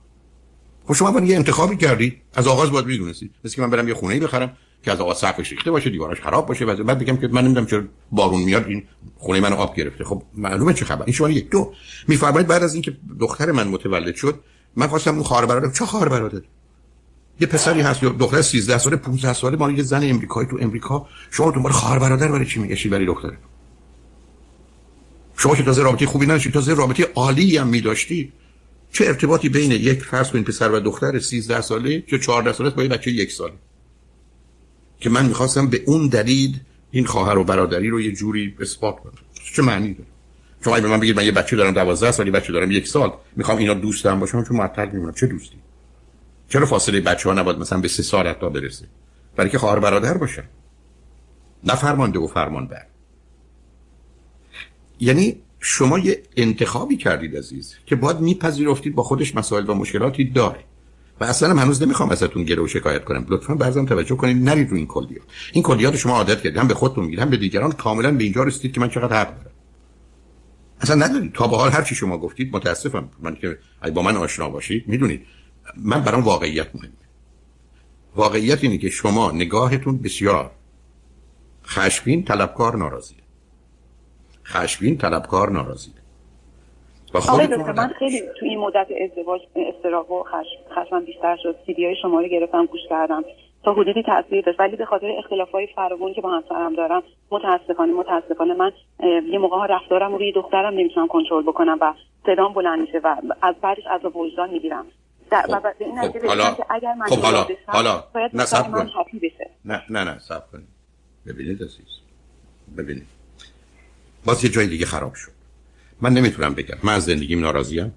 خب 0.86 0.94
شما 0.94 1.10
باید 1.10 1.28
یه 1.28 1.36
انتخابی 1.36 1.76
کردید 1.76 2.16
از 2.34 2.46
آغاز 2.46 2.70
باید 2.70 2.86
می‌دونستید 2.86 3.30
مثل 3.44 3.56
که 3.56 3.62
من 3.62 3.70
برم 3.70 3.88
یه 3.88 3.94
خونه 3.94 4.14
ای 4.14 4.20
بخرم 4.20 4.56
که 4.82 4.92
از 4.92 5.00
آغاز 5.00 5.18
سقفش 5.18 5.50
ریخته 5.50 5.70
باشه 5.70 5.90
دیوارش 5.90 6.20
خراب 6.20 6.46
باشه 6.46 6.66
بعد 6.66 6.98
بگم 6.98 7.16
که 7.16 7.28
من 7.28 7.44
نمی‌دونم 7.44 7.66
چرا 7.66 7.82
بارون 8.12 8.42
میاد 8.42 8.66
این 8.66 8.82
خونه 9.18 9.40
منو 9.40 9.56
آب 9.56 9.76
گرفته. 9.76 10.04
خب 10.04 10.22
معلومه 10.34 10.74
چه 10.74 10.84
خبر. 10.84 11.04
این 11.04 11.12
شما 11.12 11.30
یک 11.30 11.50
دو. 11.50 11.72
میفرمایید 12.08 12.46
بعد 12.46 12.62
از 12.62 12.74
اینکه 12.74 12.96
دختر 13.20 13.52
من 13.52 13.68
متولد 13.68 14.14
شد 14.14 14.40
من 14.76 14.86
خواستم 14.86 15.14
اون 15.14 15.22
خواهر 15.22 15.46
برادر 15.46 15.70
چه 15.70 15.86
خواهر 15.86 16.08
برادر؟ 16.08 16.42
یه 17.40 17.46
پسری 17.46 17.80
هست 17.80 18.02
یا 18.02 18.08
دختر 18.08 18.42
13 18.42 18.78
ساله 18.78 18.96
15 18.96 19.32
ساله 19.32 19.56
مال 19.56 19.78
یه 19.78 19.82
زن 19.82 20.10
امریکایی 20.10 20.48
تو 20.48 20.58
امریکا. 20.60 21.06
شما 21.30 21.50
دنبال 21.50 21.72
خواهر 21.72 21.98
برادر 21.98 22.28
برای 22.28 22.46
چی 22.46 22.60
میگشی 22.60 22.88
برای 22.88 23.06
دختر 23.06 23.32
شما 25.36 25.56
که 25.56 25.62
تازه 25.62 25.82
رابطه 25.82 26.06
خوبی 26.06 26.26
نداشتی 26.26 26.50
تازه 26.50 26.74
رابطه 26.74 27.08
عالی 27.14 27.56
هم 27.56 27.66
میداشتی. 27.66 28.32
چه 28.94 29.04
ارتباطی 29.06 29.48
بین 29.48 29.72
یک 29.72 30.02
فرض 30.02 30.30
کنید 30.30 30.44
پسر 30.44 30.72
و 30.72 30.80
دختر 30.80 31.18
13 31.18 31.60
ساله 31.60 32.00
چه 32.00 32.18
14 32.18 32.52
ساله 32.52 32.70
با 32.70 32.82
یه 32.82 32.88
بچه 32.88 33.10
یک 33.10 33.32
ساله؟ 33.32 33.54
که 35.00 35.10
من 35.10 35.26
می‌خواستم 35.26 35.66
به 35.66 35.82
اون 35.86 36.08
دلیل 36.08 36.60
این 36.90 37.06
خواهر 37.06 37.38
و 37.38 37.44
برادری 37.44 37.88
رو 37.88 38.00
یه 38.00 38.12
جوری 38.12 38.54
اثبات 38.60 38.96
کنم. 39.00 39.12
چه 39.54 39.62
معنی 39.62 39.94
داره؟ 39.94 40.08
شما 40.64 40.80
به 40.80 40.88
من 40.88 41.00
بگید 41.00 41.16
من 41.16 41.24
یه 41.24 41.32
بچه 41.32 41.56
دارم 41.56 41.72
12 41.72 42.12
سالی 42.12 42.30
بچه 42.30 42.52
دارم 42.52 42.70
یک 42.70 42.88
سال 42.88 43.12
می‌خوام 43.36 43.58
اینا 43.58 43.74
دوستم 43.74 44.20
باشم 44.20 44.44
چون 44.44 44.56
معطل 44.56 44.90
میمونم. 44.90 45.12
چه 45.12 45.26
دوستی؟ 45.26 45.56
چرا 46.48 46.66
فاصله 46.66 47.00
بچه 47.00 47.28
ها 47.28 47.34
نباید 47.34 47.58
مثلا 47.58 47.80
به 47.80 47.88
سه 47.88 48.02
سال 48.02 48.26
حتی 48.26 48.50
برسه؟ 48.50 48.86
برای 49.36 49.50
که 49.50 49.58
خواهر 49.58 49.78
برادر 49.78 50.16
باشن 50.16 50.44
نه 51.64 51.74
فرمانده 51.74 52.18
و 52.18 52.26
فرمان 52.26 52.66
بر 52.66 52.86
یعنی 55.00 55.43
شما 55.66 55.98
یه 55.98 56.22
انتخابی 56.36 56.96
کردید 56.96 57.36
عزیز 57.36 57.74
که 57.86 57.96
باید 57.96 58.20
میپذیرفتید 58.20 58.94
با 58.94 59.02
خودش 59.02 59.34
مسائل 59.34 59.70
و 59.70 59.74
مشکلاتی 59.74 60.24
داره. 60.24 60.64
و 61.20 61.24
اصلا 61.24 61.50
هم 61.50 61.58
هنوز 61.58 61.82
نمی‌خوام 61.82 62.10
ازتون 62.10 62.44
گره 62.44 62.62
و 62.62 62.66
شکایت 62.66 63.04
کنم. 63.04 63.26
لطفا 63.28 63.54
برزم 63.54 63.86
توجه 63.86 64.16
کنید 64.16 64.48
نرید 64.48 64.70
رو 64.70 64.76
این 64.76 64.86
کلیات. 64.86 65.22
این 65.52 65.62
کلیات 65.62 65.96
شما 65.96 66.12
عادت 66.12 66.36
کردید. 66.36 66.56
هم 66.56 66.68
به 66.68 66.74
خودتون 66.74 67.04
میگید 67.04 67.18
هم 67.18 67.30
به 67.30 67.36
دیگران. 67.36 67.72
کاملا 67.72 68.12
به 68.12 68.24
اینجا 68.24 68.42
رسیدید 68.42 68.72
که 68.72 68.80
من 68.80 68.88
چقدر 68.88 69.20
حق 69.20 69.28
دارم. 69.28 69.50
اصلا 70.80 71.06
ندارید 71.06 71.32
تا 71.32 71.46
به 71.46 71.56
حال 71.56 71.70
هر 71.70 71.82
چی 71.82 71.94
شما 71.94 72.18
گفتید 72.18 72.56
متاسفم. 72.56 73.08
من 73.20 73.36
که 73.36 73.58
با 73.94 74.02
من 74.02 74.16
آشنا 74.16 74.48
باشید 74.48 74.88
می‌دونید. 74.88 75.26
من 75.76 76.00
برام 76.00 76.22
واقعیت 76.22 76.74
مهمه. 76.74 76.92
واقعیت 78.16 78.64
اینه 78.64 78.78
که 78.78 78.90
شما 78.90 79.30
نگاهتون 79.30 79.98
بسیار 79.98 80.50
خشمگین 81.66 82.24
طلبکار 82.24 82.76
ناراضیه. 82.76 83.23
خشمگین 84.46 84.98
طلبکار 84.98 85.50
ناراضیه 85.50 85.94
و 87.14 87.20
خودتون 87.20 87.72
من 87.76 87.88
خیلی 87.98 88.20
تو 88.20 88.46
این 88.46 88.58
مدت 88.58 88.86
ازدواج 89.04 89.40
استراق 89.56 90.10
و 90.10 90.24
خشم 90.74 91.04
بیشتر 91.04 91.36
شد. 91.42 91.56
سیدی 91.66 91.84
های 91.84 91.96
شما 92.02 92.20
رو 92.20 92.28
گرفتم 92.28 92.66
گوش 92.66 92.80
کردم. 92.90 93.24
تا 93.64 93.72
حدودی 93.72 94.02
تاثیر 94.02 94.44
داشت. 94.44 94.60
ولی 94.60 94.76
به 94.76 94.84
خاطر 94.84 95.06
اختلاف 95.18 95.50
های 95.50 95.68
فراوان 95.76 96.14
که 96.14 96.20
با 96.20 96.30
همسرم 96.30 96.74
دارم 96.74 97.02
متاسفانه 97.30 97.92
متاسفانه 97.92 98.54
من 98.54 98.72
یه 99.32 99.38
موقع 99.38 99.56
ها 99.56 99.66
رفتارم 99.66 100.14
روی 100.14 100.32
دخترم 100.32 100.74
نمی‌تونم 100.74 101.08
کنترل 101.08 101.42
بکنم 101.42 101.78
و 101.80 101.94
صدام 102.26 102.52
بلند 102.52 102.80
میشه 102.80 103.00
و 103.04 103.16
از 103.42 103.54
بعدش 103.62 103.82
از 103.90 104.00
وجدان 104.14 104.50
می‌گیرم. 104.50 104.86
خب. 105.30 105.50
و 105.52 105.60
به 105.60 105.74
این 105.78 106.00
خب. 106.00 106.26
حالا 106.26 106.56
اگر 106.70 106.94
من 106.94 107.06
خب 107.06 107.22
حالا 107.22 107.46
حالا 107.66 108.02
نه 108.32 108.44
سب 108.44 108.70
کن. 108.72 108.90
نه 109.64 109.82
نه 109.90 110.04
نه 110.04 110.18
سب 110.18 110.50
کن. 110.52 110.62
ببینید 111.26 111.62
عزیز. 111.62 112.00
ببینید. 112.78 113.13
باز 114.24 114.44
یه 114.44 114.50
جای 114.50 114.66
دیگه 114.66 114.86
خراب 114.86 115.14
شد. 115.14 115.32
من 116.00 116.12
نمی‌تونم 116.12 116.54
بگم. 116.54 116.76
من 116.82 116.92
از 116.92 117.04
زندگیم 117.04 117.40
ناراضیم. 117.40 117.92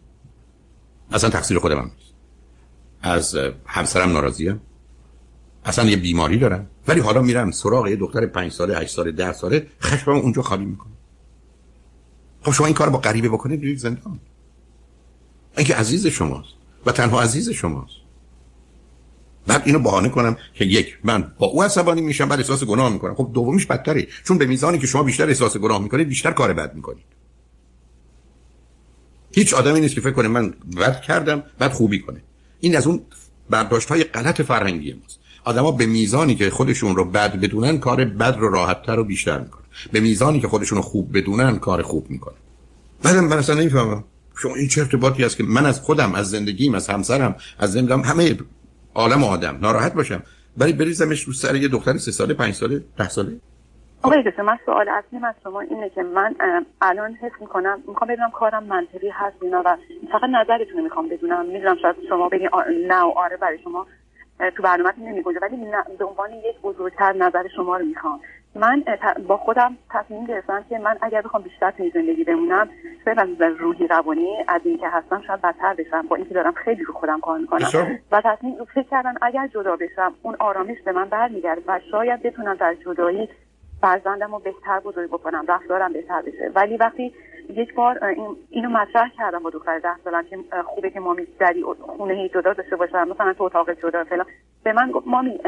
اصلا 1.12 1.30
تقصیر 1.30 1.60
خودم 1.60 1.78
هم 1.78 1.92
نیست. 1.98 2.14
از 3.02 3.38
همسرم 3.66 4.12
ناراضیم. 4.12 4.62
اصلا 5.66 5.90
یه 5.90 5.96
بیماری 5.98 6.38
دارم. 6.38 6.68
ولی 6.88 7.00
حالا 7.00 7.22
میرم 7.22 7.52
سراغ 7.52 7.88
یه 7.88 7.96
دختر 7.96 8.26
پنج 8.26 8.52
ساله 8.52 8.78
هشت 8.78 8.96
ساله 8.96 9.12
ده 9.12 9.34
ساله 9.34 9.68
خشمم 9.82 10.16
اونجا 10.16 10.42
خالی 10.42 10.66
می‌کنم 10.66 10.98
خب 12.42 12.52
شما 12.52 12.66
این 12.66 12.76
کار 12.76 12.90
با 12.90 12.98
غریبه 12.98 13.30
بکنید 13.30 13.60
بیرید 13.60 13.78
زندان. 13.78 14.20
اینکه 15.58 15.76
عزیز 15.76 16.08
شماست 16.08 16.50
و 16.86 16.92
تنها 16.92 17.22
عزیز 17.22 17.50
شماست. 17.50 18.07
بعد 19.48 19.62
اینو 19.66 19.80
بهانه 19.80 20.10
کنم 20.10 20.38
که 20.54 20.66
یک 20.66 20.98
من 21.04 21.32
با 21.40 21.48
او 21.48 21.64
عصبانی 21.64 22.02
میشم 22.02 22.30
بعد 22.30 22.40
احساس 22.40 22.64
گناه 22.64 22.94
می‌کنم. 22.94 23.16
خب 23.16 23.32
دومیش 23.34 23.66
بدتره. 23.66 24.08
چون 24.24 24.38
به 24.38 24.46
میزانی 24.46 24.80
که 24.80 24.88
شما 24.88 25.04
بیشتر 25.04 25.28
احساس 25.28 25.58
گناه 25.58 25.82
می‌کنید 25.82 26.08
بیشتر 26.08 26.32
کار 26.32 26.54
بد 26.54 26.76
می‌کنید. 26.76 27.06
هیچ 29.32 29.54
آدمی 29.54 29.80
نیست 29.80 29.96
که 29.96 30.02
فکر 30.02 30.12
کنه 30.12 30.28
من 30.28 30.54
بد 30.78 31.02
کردم 31.02 31.44
بعد 31.60 31.72
خوبی 31.72 32.00
کنه. 32.00 32.24
این 32.60 32.78
از 32.78 32.88
اون 32.88 33.02
برداشت 33.50 33.90
های 33.90 34.04
غلط 34.04 34.42
فرهنگی 34.42 34.94
ماست. 34.94 35.20
آدما 35.44 35.72
به 35.72 35.86
میزانی 35.86 36.36
که 36.36 36.50
خودشون 36.50 36.96
رو 36.96 37.06
بد 37.06 37.40
بدونن 37.40 37.78
کار 37.78 38.06
بد 38.06 38.36
رو 38.40 38.50
راحتتر 38.50 39.00
و 39.00 39.04
بیشتر 39.04 39.40
می‌کنن. 39.40 39.64
به 39.92 40.00
میزانی 40.00 40.40
که 40.40 40.48
خودشون 40.48 40.78
رو 40.78 40.82
خوب 40.82 41.18
بدونن 41.18 41.60
کار 41.60 41.82
خوب 41.82 42.10
می‌کنن. 42.10 42.36
بعدم 43.04 43.26
من 43.26 43.38
اصلا 43.38 43.56
نمی‌فهمم. 43.56 44.04
شما 44.42 44.56
این 44.56 44.68
چه 44.68 44.82
ارتباطی 44.82 45.24
است 45.24 45.38
که 45.38 45.44
من 45.44 45.66
از 45.66 45.80
خودم 45.80 46.16
از 46.16 46.30
زندگیم 46.30 46.76
از 46.76 46.88
همسرم 46.88 47.36
از 47.60 47.72
زندگیم 47.72 48.02
همه 48.02 48.38
عالم 48.98 49.24
آدم. 49.24 49.58
ناراحت 49.62 49.94
باشم. 49.94 50.24
برای 50.58 50.74
بریزمش 50.74 51.24
رو 51.24 51.34
سر 51.34 51.56
یه 51.56 51.68
دختر 51.68 51.98
سه 51.98 52.12
ساله 52.12 52.34
پنج 52.34 52.54
ساله 52.54 52.84
ده 52.98 53.10
ساله. 53.10 53.32
آقای 54.02 54.24
دکتر 54.24 54.42
من 54.42 54.58
سوال 54.66 54.90
اصلی 54.90 55.20
از 55.26 55.36
شما 55.44 55.62
اینه 55.62 55.90
که 55.90 56.04
من 56.04 56.36
الان 56.82 57.14
حس 57.14 57.32
می‌کنم 57.42 57.80
می‌خوام 57.88 58.10
بدونم 58.10 58.32
کارم 58.32 58.64
منطقی 58.64 59.10
هست 59.10 59.36
اینا 59.42 59.62
و 59.66 59.78
فقط 60.12 60.30
نظرتون 60.30 60.84
می‌خوام 60.84 61.10
بدونم. 61.10 61.46
می‌دونم 61.46 61.78
شاید 61.82 61.96
شما 62.10 62.30
بگین 62.30 62.50
نه 62.88 63.02
و 63.02 63.14
آره 63.16 63.38
برای 63.38 63.60
شما 63.64 63.88
تو 64.58 64.64
برنامه 64.64 64.94
نمیگنجه 64.98 65.40
ولی 65.42 65.58
به 66.00 66.06
عنوان 66.06 66.30
یک 66.34 66.62
بزرگتر 66.64 67.14
نظر 67.14 67.48
شما 67.56 67.78
رو 67.78 67.86
می‌خوام. 67.86 68.20
من 68.58 68.84
با 69.28 69.38
خودم 69.38 69.78
تصمیم 69.90 70.26
گرفتم 70.26 70.66
که 70.70 70.80
من 70.80 70.98
اگر 71.02 71.22
بخوام 71.22 71.44
بیشتر 71.44 71.72
توی 71.72 71.90
زندگی 71.90 72.24
بمونم 72.24 72.70
صرف 73.06 73.18
از 73.18 73.30
روحی 73.60 73.88
روانی 73.88 74.38
از 74.48 74.62
این 74.64 74.78
که 74.78 74.88
هستم 74.88 75.22
شاید 75.28 75.42
بدتر 75.42 75.74
بشم. 75.74 76.08
با 76.08 76.16
اینکه 76.16 76.34
دارم 76.34 76.54
خیلی 76.54 76.84
رو 76.84 76.94
خودم 76.94 77.20
کار 77.20 77.40
می‌کنم. 77.40 78.00
و 78.12 78.22
تصمیم 78.22 78.56
فکر 78.74 78.90
کردم 78.90 79.16
اگر 79.22 79.48
جدا 79.48 79.76
بشم 79.76 80.14
اون 80.22 80.36
آرامش 80.40 80.78
به 80.86 80.92
من 80.92 81.06
برمیگرده 81.06 81.62
و 81.68 81.80
شاید 81.92 82.24
بتونم 82.24 82.54
در 82.54 82.74
جدایی 82.74 83.30
فرزندم 83.82 84.32
رو 84.32 84.40
بهتر 84.40 84.80
بزرگ 84.80 85.10
بکنم 85.10 85.46
رفتارم 85.48 85.94
بهتر 85.94 86.22
بشه. 86.22 86.52
ولی 86.56 86.78
وقتی 86.78 87.14
یک 87.50 87.74
بار 87.74 88.06
این 88.06 88.36
اینو 88.50 88.70
مطرح 88.70 89.10
کردم 89.18 89.40
با 89.40 89.50
دختر 89.50 89.80
ده 89.80 89.98
سالم 90.04 90.24
که 90.24 90.38
خوبه 90.66 90.90
که 90.90 91.00
مامی 91.00 91.28
دری 91.40 91.64
خونه 91.98 92.30
جدا 92.30 92.54
داشته 92.54 92.76
باشم 92.76 93.08
مثلا 93.08 93.34
تو 93.34 93.44
اتاق 93.44 93.72
جدا 93.72 94.04
فلان. 94.04 94.26
به 94.64 94.74
من 94.74 94.92
گفت 94.92 95.08
مامی 95.08 95.40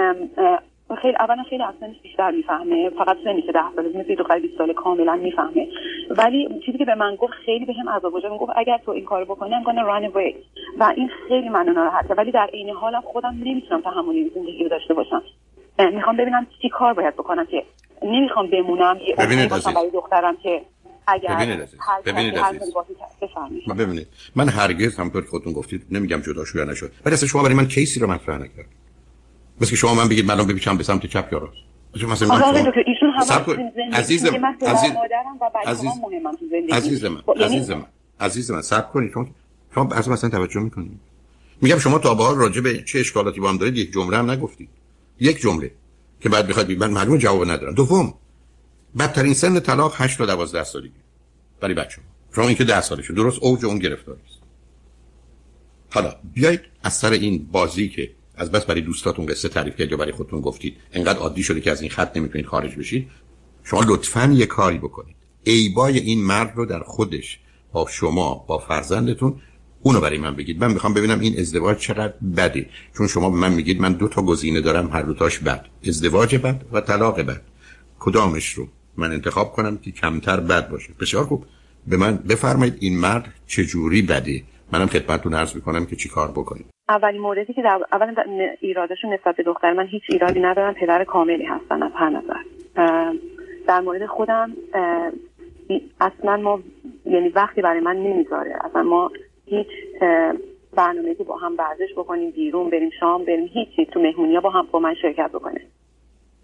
خیلی 0.96 1.16
اولا 1.20 1.44
خیلی 1.50 1.64
اصلا 1.64 1.94
بیشتر 2.04 2.32
می‌فهمه. 2.32 2.90
فقط 2.90 3.18
که 3.46 3.52
ده 3.52 3.60
ساله 3.76 3.90
مثل 3.90 4.16
دختر 4.16 4.40
20 4.40 4.58
ساله 4.58 4.74
کاملا 4.74 5.16
می‌فهمه. 5.16 5.68
ولی 6.10 6.62
چیزی 6.66 6.78
که 6.78 6.86
به 6.86 6.96
من 6.96 7.16
گفت 7.16 7.34
خیلی 7.46 7.66
بهم 7.66 7.86
به 7.86 7.92
عذاب 7.92 8.14
وجود 8.14 8.32
گفت 8.32 8.52
اگر 8.56 8.78
تو 8.86 8.92
این 8.92 9.06
کارو 9.06 9.26
بکنی 9.26 9.52
I'm 9.52 9.66
gonna 9.66 9.84
run 9.84 10.14
away. 10.14 10.36
و 10.80 10.94
این 10.98 11.10
خیلی 11.28 11.50
منو 11.50 11.74
ناراحته. 11.74 12.14
ولی 12.14 12.32
در 12.32 12.50
عین 12.54 12.70
حالم 12.70 13.02
خودم 13.02 13.36
نمی‌تونم 13.44 13.82
تحمل 13.82 14.16
این 14.16 14.32
زندگی 14.36 14.64
رو 14.64 14.70
داشته 14.70 14.94
باشم. 14.94 15.22
می‌خوام 15.94 16.18
ببینم 16.18 16.48
چی 16.62 16.70
کار 16.70 16.94
باید 16.94 17.14
بکنم 17.14 17.46
که 17.46 17.64
نمی‌خوام 18.04 18.50
بمونم 18.50 18.98
یه 19.08 19.16
ببینید 19.16 19.50
برای 19.50 19.92
دخترم 19.94 20.38
که 20.38 20.62
اگر 21.08 21.36
ببینید 22.06 22.40
عزیز 22.40 22.76
ببینید 23.78 24.08
من 24.36 24.50
هرگز 24.50 25.00
همطور 25.00 25.22
که 25.22 25.28
خودتون 25.28 25.54
گفتید 25.54 25.86
نمیگم 25.92 26.22
جدا 26.22 26.46
شو 26.46 26.58
یا 26.58 26.66
نشد 26.66 26.92
ولی 27.06 27.14
اصلا 27.14 27.28
شما 27.28 27.44
برای 27.44 27.56
من 27.56 27.68
کیسی 27.68 28.00
رو 28.00 28.08
مطرح 28.08 28.38
نکرد 28.38 28.66
مثل 29.62 29.76
شما 29.76 29.94
من 29.94 30.08
بگید 30.08 30.26
من 30.26 30.48
بپیچم 30.48 30.78
به 30.78 30.84
سمت 30.84 31.06
چپ 31.06 31.30
یا 31.32 31.38
راست. 31.38 31.58
مثلا 31.96 32.28
من 32.28 32.40
شما... 32.42 32.72
ایشون 32.86 33.10
عزیزم 33.94 34.36
عزیز 34.64 34.94
عزیز 35.66 35.96
عزیز 36.74 37.06
من 37.06 37.22
عزیز 37.42 37.72
من 37.72 37.86
عزیز 38.20 38.52
من 38.52 38.62
صبر 38.62 38.92
کنید. 38.92 39.14
چون 39.14 39.30
شما 39.76 39.90
از 39.92 40.10
مثلا 40.10 40.30
توجه 40.30 40.60
می‌کنید. 40.60 41.00
میگم 41.62 41.80
شما 41.80 42.00
تا 42.00 42.16
به 42.16 42.24
حال 42.24 42.38
راجع 42.38 42.62
به 42.62 42.84
چه 42.84 43.00
اشکالاتی 43.00 43.40
با 43.40 43.50
هم 43.50 43.58
دارید 43.58 43.78
یک 43.78 43.94
جمله 43.94 44.18
هم 44.18 44.32
نگفتید. 44.32 44.70
یک 45.20 45.40
جمله 45.42 45.72
که 46.22 46.30
بعد 46.30 46.48
بخواید 46.48 46.80
من 46.80 46.92
معلومه 46.92 47.18
جواب 47.18 47.50
ندارم. 47.50 47.74
دوم 47.74 48.14
بدترین 49.00 49.34
سن 49.34 49.60
طلاق 49.60 49.94
8 49.98 50.18
تا 50.18 50.26
12 50.26 50.64
سالگی. 50.64 50.92
برای 51.60 51.74
بچه 51.74 52.02
شما 52.36 52.48
اینکه 52.48 52.64
10 52.64 52.82
سالشه. 52.82 53.14
درست 53.14 53.40
اوج 53.42 53.66
اون 53.66 53.80
گرفتاری 53.80 54.20
است. 54.30 54.40
حالا 55.90 56.16
بیایید 56.34 56.62
از 56.84 56.94
سر 56.94 57.12
این 57.12 57.48
بازی 57.52 57.90
که 57.90 58.12
از 58.40 58.52
بس 58.52 58.66
برای 58.66 58.82
دوستاتون 58.82 59.26
قصه 59.26 59.50
تعریف 59.50 59.76
کردید 59.76 59.92
یا 59.92 59.98
برای 59.98 60.12
خودتون 60.12 60.42
گفتید؟ 60.42 60.78
انقدر 60.94 61.20
عادی 61.20 61.44
شده 61.44 61.62
که 61.62 61.72
از 61.72 61.82
این 61.82 61.90
خط 61.90 62.18
نمی‌تونید 62.18 62.48
خارج 62.48 62.76
بشید؟ 62.76 63.08
شما 63.64 63.84
لطفا 63.88 64.34
یه 64.34 64.46
کاری 64.46 64.78
بکنید. 64.78 65.16
ایبای 65.44 66.00
این 66.00 66.24
مرد 66.24 66.54
رو 66.56 66.66
در 66.66 66.80
خودش 66.80 67.40
با 67.72 67.88
شما 67.90 68.46
با 68.48 68.58
فرزندتون 68.58 69.42
اونو 69.82 70.02
برای 70.02 70.18
من 70.18 70.36
بگید. 70.36 70.64
من 70.64 70.74
می‌خوام 70.74 70.94
ببینم 70.94 71.20
این 71.20 71.40
ازدواج 71.40 71.78
چقدر 71.78 72.14
بده. 72.38 72.70
چون 72.98 73.08
شما 73.08 73.30
به 73.30 73.38
من 73.38 73.54
میگید 73.54 73.82
من 73.82 73.94
دو 73.94 74.08
تا 74.08 74.22
گزینه 74.22 74.62
دارم 74.62 74.90
هر 74.90 75.02
دوتاش 75.02 75.40
بد. 75.40 75.66
ازدواج 75.88 76.36
بد 76.36 76.66
و 76.72 76.82
طلاق 76.82 77.22
بد. 77.22 77.42
کدامش 78.00 78.50
رو 78.54 78.68
من 78.98 79.12
انتخاب 79.12 79.54
کنم 79.54 79.78
که 79.78 79.92
کمتر 79.92 80.40
بد 80.40 80.70
باشه؟ 80.70 80.94
بسیار 81.00 81.26
خوب. 81.26 81.46
به 81.88 81.98
من 81.98 82.16
بفرمایید 82.18 82.78
این 82.80 83.00
مرد 83.00 83.34
چجوری 83.48 84.02
بده. 84.02 84.44
منم 84.72 84.88
خدمتتون 84.88 85.34
عرض 85.34 85.56
می‌کنم 85.56 85.86
که 85.86 85.96
چی 85.96 86.10
کار 86.10 86.32
بکنیم. 86.32 86.66
اولین 86.90 87.22
موردی 87.22 87.54
که 87.54 87.62
در 87.62 87.80
اول 87.92 88.16
ایرادشون 88.62 89.14
نسبت 89.14 89.36
به 89.36 89.44
دختر 89.44 89.74
من 89.74 89.88
هیچ 89.88 90.04
ایرادی 90.10 90.40
ندارم. 90.40 90.74
پدر 90.74 91.04
کاملی 91.04 91.46
هستن 91.46 91.84
از 91.84 91.92
هر 91.96 92.10
نظر. 92.10 92.44
در 93.68 93.80
مورد 93.80 94.06
خودم 94.06 94.52
اصلا 96.02 96.38
ما 96.38 96.60
یعنی 97.06 97.30
وقتی 97.30 97.62
برای 97.62 97.80
من 97.80 97.96
نمی‌ذاره 97.96 98.56
اصلا 98.66 98.84
ما 98.84 99.12
هیچ 99.46 99.68
برنامه 100.76 101.16
که 101.16 101.24
با 101.24 101.38
هم 101.38 101.56
ورزش 101.58 101.94
بکنیم 101.98 102.32
بیرون 102.32 102.70
بریم 102.70 102.90
شام 103.00 103.26
بریم 103.26 103.50
هیچی 103.54 103.86
تو 103.86 104.00
مهمونی 104.00 104.40
با 104.40 104.50
هم 104.50 104.68
با 104.72 104.80
من 104.80 104.94
شرکت 104.94 105.30
بکنه. 105.30 105.62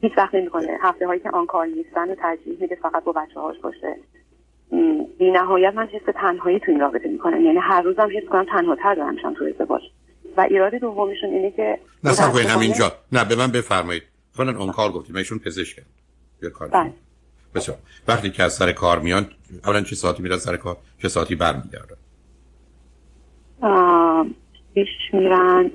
هیچ 0.02 0.18
وقت 0.18 0.36
نمی‌کنه. 0.36 0.78
هفته 0.82 1.08
هایی 1.08 1.20
که 1.20 1.30
آن 1.30 1.46
کار 1.46 1.66
نیستن 1.66 2.12
و 2.12 2.16
ترجیح 2.16 2.58
میده 2.62 2.76
فقط 2.76 3.04
با 3.04 3.12
بچه 3.12 3.40
هاش 3.40 3.60
باشه. 3.60 3.96
بی 5.20 5.32
نهایت 5.32 5.74
من 5.76 5.88
حس 5.88 6.14
تنهایی 6.16 6.60
تو 6.60 6.72
این 6.72 6.80
رابطه 6.80 7.10
می‌کنم. 7.10 7.46
یعنی 7.46 7.58
هر 7.58 7.82
روزم 7.82 8.10
حس 8.14 8.26
کنم 8.26 8.46
تنها 8.46 8.76
تر 8.76 8.96
دارم 8.96 9.16
تو 9.16 9.46
ازدواج 9.46 9.82
و 10.38 10.42
ایراد 10.42 10.76
دومیشون 10.76 11.30
اینه 11.30 11.52
که 11.52 11.80
نه 12.04 12.14
سب 12.14 12.36
اینجا 12.60 12.92
نه 13.12 13.26
به 13.26 13.36
من 13.36 13.52
بفرمایید. 13.52 14.04
فلان 14.32 14.56
اون 14.56 14.72
کار 14.72 14.92
گفتیم 14.92 15.16
ایشون 15.16 15.40
پزشکه. 15.40 15.82
یه 16.44 16.50
کار 16.50 16.68
بله. 16.68 16.94
بسیار. 17.56 17.78
وقتی 18.08 18.30
که 18.30 18.44
از 18.44 18.54
سر 18.54 18.72
کار 18.72 19.00
میان 19.00 19.28
اولا 19.66 19.82
چه 19.82 19.96
ساعتی 19.96 20.24
میرن 20.24 20.38
سر 20.38 20.58
کار؟ 20.58 20.78
چه 21.02 21.08
ساعتی 21.08 21.36
برمیگردن؟ 21.36 21.96
شیش 24.74 24.88
میرن 25.14 25.72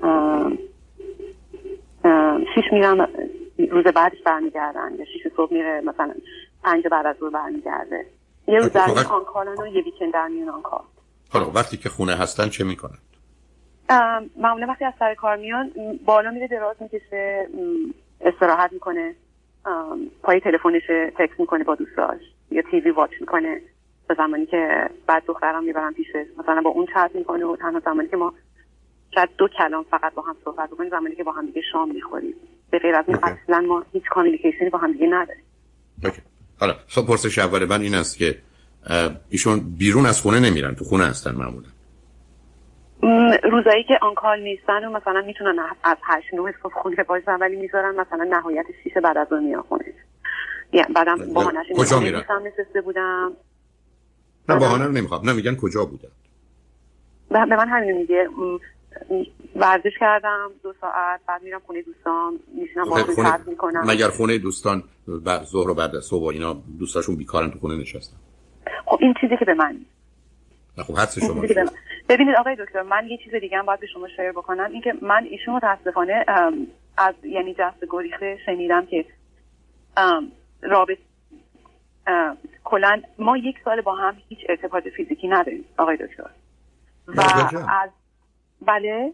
شیش 2.55 2.65
میرن 2.73 3.09
روز 3.71 3.85
بعدش 3.85 4.19
برمیگردن 4.27 4.91
یا 4.99 5.05
شیش 5.05 5.33
صبح 5.37 5.53
میره 5.53 5.81
مثلا 5.81 6.15
پنج 6.63 6.85
بعد 6.91 7.07
از 7.07 7.17
روز 7.21 7.33
برمیگرده. 7.33 8.07
یه 8.49 8.59
روز 8.59 8.73
در 8.73 8.87
میان 8.87 9.07
آنکارن 9.07 9.59
و 9.59 9.67
یه 9.67 9.83
ویکند 9.83 10.13
در 10.13 10.29
میان 10.29 10.49
آنکار 10.49 10.83
حالا 11.31 11.51
وقتی 11.51 11.77
که 11.77 11.89
خونه 11.89 12.15
هستن 12.15 12.49
چه 12.49 12.65
می‌کنن؟ 12.65 12.99
معمولا 14.37 14.67
وقتی 14.67 14.85
از 14.85 14.95
سر 14.99 15.15
کار 15.15 15.37
میان 15.37 15.73
بالا 16.05 16.31
میره 16.31 16.49
دراز 16.49 16.77
می‌کشه 16.81 17.47
استراحت 18.21 18.73
می‌کنه 18.73 19.15
پای 20.23 20.41
تلفنش 20.41 20.83
تکس 21.19 21.41
می‌کنه 21.41 21.65
با 21.65 21.75
دوستاش 21.75 22.21
یا 22.51 22.63
تیوی 22.71 22.91
واچ 22.91 23.11
می‌کنه 23.21 23.61
به 24.09 24.15
زمانی 24.15 24.47
که 24.47 24.91
بعد 25.07 25.23
دخترم 25.27 25.65
می‌برم 25.65 25.95
پیشه 25.95 26.27
مثلا 26.39 26.61
با 26.61 26.71
اون 26.71 26.87
چت 26.87 27.11
می‌کنه 27.15 27.45
و 27.45 27.57
تنها 27.57 27.81
زمانی 27.85 28.09
که 28.09 28.17
ما 28.17 28.35
شاید 29.15 29.29
دو 29.39 29.49
کلام 29.49 29.85
فقط 29.91 30.15
با 30.15 30.23
هم 30.23 30.37
صحبت 30.45 30.71
بکنیم 30.71 30.91
زمانی 30.91 31.15
که 31.15 31.25
با 31.25 31.33
هم 31.33 31.47
دیگه 31.47 31.63
شام 31.73 31.95
می‌خوریم. 31.95 32.35
به 32.71 32.79
غیر 32.79 32.95
از 32.95 33.05
این 33.09 33.19
اصلا 33.23 33.61
ما 33.61 33.85
هیچ 33.93 34.05
کامیونیکیشنی 34.11 34.71
با 34.71 34.79
هم 34.79 34.93
دیگه 34.93 35.07
نداریم. 35.07 35.45
حالا 36.61 36.75
خب 36.89 37.07
پرسش 37.07 37.39
اول 37.39 37.65
من 37.65 37.81
این 37.81 37.95
است 37.95 38.19
که 38.19 38.39
ایشون 39.31 39.61
بیرون 39.79 40.07
از 40.07 40.21
خونه 40.21 40.41
نمیرن 40.41 40.75
تو 40.75 40.85
خونه 40.85 41.05
هستن 41.05 41.31
معمولا. 41.31 41.69
روزایی 43.43 43.85
که 43.85 43.99
آنکال 44.03 44.41
نیستن 44.41 44.85
و 44.85 44.91
مثلا 44.91 45.23
می‌تونن 45.27 45.59
از 45.85 45.97
هشت 46.03 46.35
نوع 46.35 46.53
صبح 46.63 46.73
خونه 46.73 47.05
باشن 47.09 47.39
ولی 47.41 47.57
می‌ذارن 47.57 47.95
مثلا 48.01 48.25
نهایت 48.25 48.67
شیش 48.85 48.93
بعد 48.93 49.17
از 49.17 49.33
اون 49.33 49.45
میان 49.45 49.63
خونه. 49.63 49.85
یعنی 50.73 50.93
بعدم 50.95 51.17
بهانش 51.35 51.67
کجا 51.77 52.01
میرن؟ 52.01 52.23
بودم. 52.85 53.33
نه 54.49 54.59
بهانه 54.59 54.85
رو 54.85 54.93
نمی‌خوام. 54.93 55.29
نه 55.29 55.33
میگن 55.33 55.57
کجا 55.57 55.85
بودن. 55.85 56.09
به 57.29 57.57
من 57.57 57.69
همین 57.69 57.97
میگه. 57.97 58.29
ورزش 59.57 59.99
کردم 60.01 60.51
دو 60.63 60.75
ساعت 60.81 61.21
بعد 61.29 61.43
میرم 61.43 61.61
خونه 61.67 61.83
دوستان 61.83 62.33
میشینم 62.61 62.85
با 62.85 62.97
خونه... 62.97 63.39
می‌کنم. 63.47 63.85
مگر 63.87 64.09
خونه 64.09 64.39
دوستان 64.39 64.83
بعد 65.25 65.43
ظهر 65.43 65.71
و 65.71 65.75
بعد 65.75 66.01
صبح 66.01 66.27
اینا 66.27 66.63
دوستاشون 66.79 67.17
بیکارن 67.17 67.51
تو 67.51 67.59
خونه 67.59 67.77
نشستن؟ 67.77 68.17
خب 68.87 68.99
این 69.01 69.15
چیزی 69.21 69.37
که 69.37 69.45
به 69.45 69.55
من 69.55 69.77
خب 70.77 70.95
حدس 70.95 71.19
شما 71.19 71.43
ببینید 72.11 72.35
آقای 72.37 72.57
دکتر 72.57 72.83
من 72.83 73.07
یه 73.09 73.19
چیز 73.25 73.35
دیگه 73.35 73.59
هم 73.59 73.67
باید 73.67 73.81
به 73.81 73.87
شما 73.87 74.09
شیر 74.17 74.33
بکنم. 74.33 74.71
اینکه 74.73 74.93
من 75.03 75.27
ایشون 75.31 75.55
متاسفانه 75.55 76.25
از 76.99 77.15
یعنی 77.25 77.55
جست 77.55 77.85
گریخته 77.91 78.39
شنیدم 78.47 78.87
که 78.87 79.05
رابط 80.63 80.99
کلا 82.65 83.03
ما 83.19 83.37
یک 83.37 83.57
سال 83.65 83.81
با 83.81 83.95
هم 83.95 84.17
هیچ 84.29 84.39
ارتباط 84.49 84.83
فیزیکی 84.97 85.29
نداریم 85.29 85.65
آقای 85.79 85.97
دکتر. 85.97 86.31
و 87.09 87.21
از 87.83 87.91
بله؟ 88.67 89.13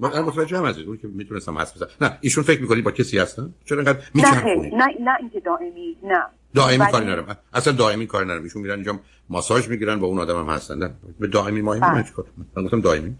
من 0.00 0.08
متوجه 0.08 0.56
هم 0.58 0.64
اون 0.64 0.96
که 0.96 1.08
می‌تونستم 1.08 1.58
حس 1.58 1.74
بزنم. 1.74 1.88
نه 2.00 2.18
ایشون 2.20 2.44
فکر 2.44 2.62
می‌کنی 2.62 2.82
با 2.82 2.90
کسی 2.90 3.18
هستن؟ 3.18 3.54
چرا 3.64 3.78
انقدر 3.78 3.98
نه 4.14 4.54
نه 4.54 4.86
نه 5.00 5.16
اینکه 5.20 5.40
دائمی 5.40 5.96
نه. 6.02 6.24
دائمی 6.54 6.86
کاری 6.92 7.06
نرم 7.06 7.36
اصلا 7.52 7.72
دائمی 7.72 8.06
کاری 8.06 8.28
نرم 8.28 8.42
ایشون 8.42 8.62
میرن 8.62 8.74
اینجا 8.74 9.00
ماساژ 9.28 9.68
می‌گیرن 9.68 10.00
با 10.00 10.06
اون 10.06 10.18
آدم 10.18 10.38
هم 10.38 10.54
هستن. 10.54 10.94
به 11.20 11.26
دائمی 11.26 11.60
ماهی 11.60 11.80
من 11.80 12.02
چیکار 12.02 12.26
من 12.56 12.64
گفتم 12.64 12.80
دائمی. 12.80 13.16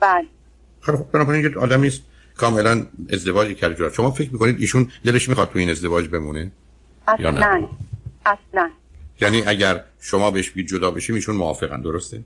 بله. 0.00 0.26
خب 0.80 1.10
بنابراین 1.12 1.44
یه 1.44 1.58
آدمی 1.58 1.86
است. 1.86 2.02
کاملا 2.36 2.86
ازدواجی 3.10 3.54
کرده 3.54 3.90
شما 3.90 4.10
فکر 4.10 4.32
می‌کنید 4.32 4.60
ایشون 4.60 4.90
دلش 5.04 5.28
می‌خواد 5.28 5.50
تو 5.50 5.58
این 5.58 5.70
ازدواج 5.70 6.08
بمونه؟ 6.08 6.52
اصلا 7.08 7.24
یا 7.24 7.30
نه؟ 7.30 7.68
اصلا. 8.26 8.70
یعنی 9.20 9.42
اگر 9.46 9.84
شما 10.00 10.30
بهش 10.30 10.50
بگید 10.50 10.66
جدا 10.66 10.90
بشیم 10.90 11.14
ایشون 11.14 11.36
موافقن. 11.36 11.80
درسته؟ 11.80 12.24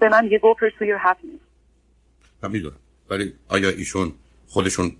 به 0.00 0.08
من 0.08 0.28
یه 0.30 0.38
pursue 0.38 0.82
your 0.82 1.06
happiness. 1.06 1.40
من 2.42 2.50
می‌دونم. 2.50 2.76
ولی 3.10 3.32
آیا 3.48 3.68
ایشون 3.68 4.12
خودشون 4.46 4.96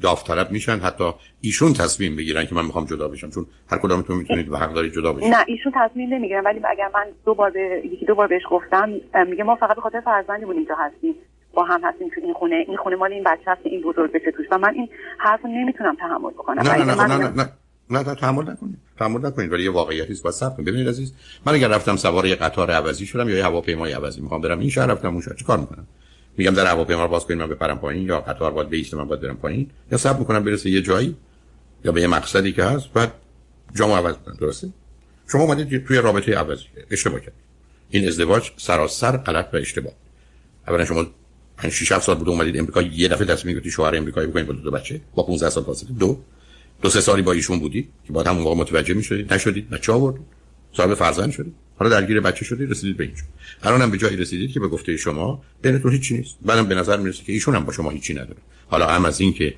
داوطلب 0.00 0.50
میشن 0.50 0.78
حتی 0.78 1.12
ایشون 1.40 1.72
تصمیم 1.72 2.16
بگیرن 2.16 2.46
که 2.46 2.54
من 2.54 2.64
می‌خوام 2.64 2.84
جدا 2.84 3.08
بشم 3.08 3.30
چون 3.30 3.46
هر 3.70 3.78
کدامتون 3.78 4.16
می‌تونید 4.16 4.48
و 4.48 4.56
حق 4.56 4.72
دارید 4.72 4.92
جدا 4.92 5.12
بشید. 5.12 5.34
نه 5.34 5.44
ایشون 5.46 5.72
تصمیم 5.74 6.14
نمی‌گیرن 6.14 6.44
ولی 6.44 6.60
اگر 6.70 6.90
من 6.94 7.04
دو 7.24 7.34
بار 7.34 7.50
به 7.50 7.82
یکی 7.84 8.06
دو 8.06 8.14
بار 8.14 8.26
بهش 8.26 8.42
گفتم 8.50 8.90
میگه 9.28 9.44
ما 9.44 9.56
فقط 9.56 9.76
به 9.76 9.82
خاطر 9.82 10.00
فرزندمون 10.00 10.56
اینجا 10.56 10.74
هستیم 10.78 11.14
با 11.54 11.64
هم 11.64 11.80
هستیم 11.84 12.08
تو 12.14 12.20
این 12.24 12.34
خونه 12.34 12.64
این 12.68 12.76
خونه 12.76 12.96
مال 12.96 13.12
این 13.12 13.24
بچه 13.24 13.50
هست 13.50 13.60
این 13.64 13.80
بزرگ 13.82 14.12
بشه 14.12 14.30
توش. 14.30 14.46
و 14.50 14.58
من 14.58 14.74
این 14.74 14.88
حرفو 15.18 15.48
نمی‌تونم 15.48 15.96
تحمل 15.96 16.30
بکنم. 16.30 16.62
نه 16.62 16.84
نه 16.84 16.84
نه, 16.84 17.06
نه, 17.06 17.16
نه, 17.16 17.28
نه. 17.28 17.52
نه 17.90 18.02
نه 18.08 18.14
تحمل 18.14 18.50
نکنید 18.50 18.78
تحمل 18.98 19.26
نکنید 19.26 19.52
ولی 19.52 19.64
یه 19.64 19.70
واقعیتی 19.70 20.12
است 20.12 20.24
واسه 20.24 20.46
ببینید 20.58 20.88
عزیز 20.88 21.14
من 21.46 21.54
اگر 21.54 21.68
رفتم 21.68 21.96
سوار 21.96 22.26
یه 22.26 22.34
قطار 22.34 22.70
عوضی 22.70 23.06
شدم 23.06 23.28
یا 23.28 23.36
یه 23.36 23.44
هواپیمای 23.44 23.92
عوضی 23.92 24.20
می‌خوام 24.20 24.40
برم 24.40 24.58
این 24.58 24.70
شهر 24.70 24.86
رفتم 24.86 25.08
اون 25.08 25.20
شهر. 25.20 25.34
چیکار 25.34 25.58
می‌کنم؟ 25.58 25.86
میگم 26.36 26.54
در 26.54 26.66
هواپیما 26.66 27.06
باز 27.06 27.26
کنید 27.26 27.38
من 27.38 27.46
بپرم 27.46 27.78
پایین 27.78 28.06
یا 28.06 28.20
قطار 28.20 28.52
باید 28.52 28.68
بیست 28.68 28.94
من 28.94 29.04
باید 29.04 29.20
برم 29.20 29.36
پایین 29.36 29.70
یا 29.92 29.98
صبر 29.98 30.18
می‌کنم 30.18 30.44
برسه 30.44 30.70
یه 30.70 30.82
جایی 30.82 31.16
یا 31.84 31.92
به 31.92 32.00
یه 32.00 32.06
مقصدی 32.06 32.52
که 32.52 32.64
هست 32.64 32.92
بعد 32.92 33.12
جامو 33.74 33.94
عوض 33.94 34.14
کنم 34.14 34.36
درسته؟ 34.40 34.68
شما 35.32 35.42
اومدید 35.42 35.86
توی 35.86 35.98
رابطه 35.98 36.34
عوضی 36.34 36.64
اشتباه 36.90 37.20
کردید 37.20 37.42
این 37.90 38.08
ازدواج 38.08 38.50
سراسر 38.56 39.16
غلط 39.16 39.48
و 39.52 39.56
اشتباه. 39.56 39.92
اولا 40.68 40.84
شما 40.84 41.06
5 41.56 41.72
6 41.72 41.98
سال 41.98 42.16
بود 42.16 42.28
اومدید 42.28 42.58
امریکا 42.58 42.82
یه 42.82 43.08
دفعه 43.08 43.26
تصمیم 43.26 43.54
گرفتید 43.54 43.72
شوهر 43.72 43.96
امریکایی 43.96 44.26
بکنید 44.26 44.46
با 44.46 44.52
دو, 44.52 44.60
دو 44.60 44.70
بچه 44.70 45.00
با 45.14 45.22
15 45.22 45.50
سال 45.50 45.64
فاصله. 45.64 45.90
دو 45.98 46.18
دو 46.82 46.90
سه 46.90 47.00
سالی 47.00 47.22
با 47.22 47.32
ایشون 47.32 47.60
بودی 47.60 47.88
که 48.06 48.12
بعد 48.12 48.26
همون 48.26 48.42
موقع 48.42 48.56
متوجه 48.56 48.94
می‌شدید 48.94 49.34
نشدید 49.34 49.70
بچه 49.70 49.92
آوردید 49.92 50.26
صاحب 50.72 50.94
فرزند 50.94 51.30
شدید. 51.30 51.54
حالا 51.82 52.00
درگیر 52.00 52.20
بچه 52.20 52.44
شدید 52.44 52.70
رسیدید 52.70 52.96
به 52.96 53.04
اینجا. 53.04 53.22
الان 53.62 53.82
هم 53.82 53.90
به 53.90 53.98
جایی 53.98 54.16
رسیدید 54.16 54.52
که 54.52 54.60
به 54.60 54.68
گفته 54.68 54.96
شما 54.96 55.42
بینتون 55.62 55.92
هیچی 55.92 56.18
نیست. 56.18 56.36
بعدم 56.42 56.66
به 56.66 56.74
نظر 56.74 56.96
می‌رسه 56.96 57.24
که 57.24 57.32
ایشون 57.32 57.54
هم 57.54 57.64
با 57.64 57.72
شما 57.72 57.90
هیچی 57.90 58.14
نداره. 58.14 58.36
حالا 58.66 58.86
هم 58.86 59.04
از 59.04 59.20
این 59.20 59.32
که 59.32 59.54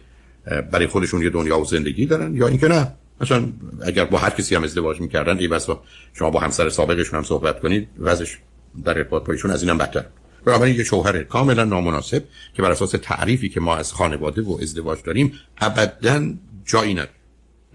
برای 0.72 0.86
خودشون 0.86 1.22
یه 1.22 1.30
دنیا 1.30 1.60
و 1.60 1.64
زندگی 1.64 2.06
دارن 2.06 2.36
یا 2.36 2.48
اینکه 2.48 2.68
نه. 2.68 2.92
مثلا 3.20 3.46
اگر 3.82 4.04
با 4.04 4.18
هر 4.18 4.30
کسی 4.30 4.54
هم 4.54 4.64
ازدواج 4.64 5.00
می‌کردن 5.00 5.38
ای 5.38 5.48
بسا 5.48 5.82
شما 6.14 6.30
با 6.30 6.40
همسر 6.40 6.68
سابقشون 6.68 7.18
هم 7.18 7.24
صحبت 7.24 7.60
کنید 7.60 7.88
وضعش 7.98 8.38
در 8.84 8.98
ارتباط 8.98 9.24
با 9.24 9.32
ایشون 9.32 9.50
از 9.50 9.62
اینم 9.62 9.78
بدتر. 9.78 10.04
بنابراین 10.44 10.76
یه 10.76 10.84
شوهر 10.84 11.22
کاملا 11.22 11.64
نامناسب 11.64 12.24
که 12.54 12.62
بر 12.62 12.70
اساس 12.70 12.90
تعریفی 13.02 13.48
که 13.48 13.60
ما 13.60 13.76
از 13.76 13.92
خانواده 13.92 14.42
و 14.42 14.58
ازدواج 14.62 14.98
داریم 15.04 15.32
ابدا 15.58 16.34
جایی 16.64 16.94
نداره. 16.94 17.10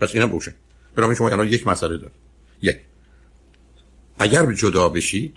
پس 0.02 0.16
اینم 0.16 0.32
روشن. 0.32 0.54
بنابراین 0.96 1.18
شما 1.18 1.30
الان 1.30 1.48
یک 1.48 1.68
مسئله 1.68 1.98
دارید. 1.98 2.12
یک. 2.62 2.78
اگر 4.20 4.54
جدا 4.54 4.90
بشید 4.90 5.36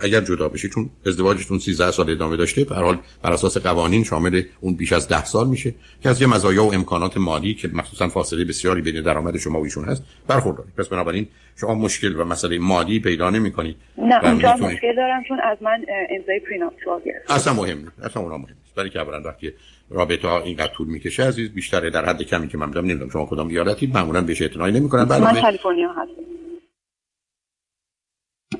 اگر 0.00 0.20
جدا 0.20 0.48
بشید 0.48 0.70
چون 0.70 0.90
ازدواجتون 1.06 1.58
13 1.58 1.90
سال 1.90 2.10
ادامه 2.10 2.36
داشته 2.36 2.64
به 2.64 2.74
حال 2.74 2.98
بر 3.22 3.32
اساس 3.32 3.56
قوانین 3.56 4.04
شامل 4.04 4.42
اون 4.60 4.74
بیش 4.74 4.92
از 4.92 5.08
10 5.08 5.24
سال 5.24 5.48
میشه 5.48 5.74
که 6.02 6.08
از 6.08 6.20
یه 6.20 6.26
مزایا 6.26 6.64
و 6.64 6.74
امکانات 6.74 7.16
مالی 7.16 7.54
که 7.54 7.68
مخصوصا 7.72 8.08
فاصله 8.08 8.44
بسیاری 8.44 8.82
بین 8.82 9.02
درآمد 9.02 9.36
شما 9.36 9.60
و 9.60 9.64
ایشون 9.64 9.84
هست 9.84 10.02
برخوردارید. 10.28 10.74
پس 10.74 10.88
بنابراین 10.88 11.26
شما 11.56 11.74
مشکل 11.74 12.20
و 12.20 12.24
مسئله 12.24 12.58
مالی 12.58 13.00
پیدا 13.00 13.30
نمی‌کنید. 13.30 13.76
نه 13.98 14.24
اونجا 14.24 14.56
مشکل 14.56 14.96
دارم 14.96 15.22
چون 15.28 15.40
از 15.40 15.58
من 15.60 15.84
امضای 16.18 16.40
پریناپچوال 16.40 17.00
گرفت. 17.06 17.30
اصلا 17.30 17.52
مهم 17.52 17.78
نیست 17.78 18.02
اصلا 18.02 18.22
اونها 18.22 18.38
مهم 18.38 18.48
نیست. 18.48 18.74
برای 18.76 18.90
که 18.90 19.00
اولا 19.00 19.22
وقتی 19.22 19.52
رابطه 19.90 20.28
ها 20.28 20.40
اینقدر 20.40 20.72
طول 20.76 20.88
می‌کشه 20.88 21.24
عزیز 21.24 21.48
بیشتره 21.48 21.90
در 21.90 22.04
حد 22.04 22.22
کمی 22.22 22.48
که 22.48 22.58
من 22.58 22.66
می‌دونم 22.66 22.86
نمی‌دونم 22.86 23.10
شما 23.10 23.26
کدام 23.26 23.48
ایالتی 23.48 23.86
معمولا 23.94 24.20
بهش 24.20 24.42
اعتنایی 24.42 24.74
نمی‌کنن. 24.74 25.02
من 25.02 25.40
کالیفرنیا 25.40 25.92
هستم. 25.92 26.15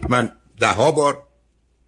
من 0.09 0.33
ده 0.61 0.73
ها 0.73 0.93
بار 0.93 1.23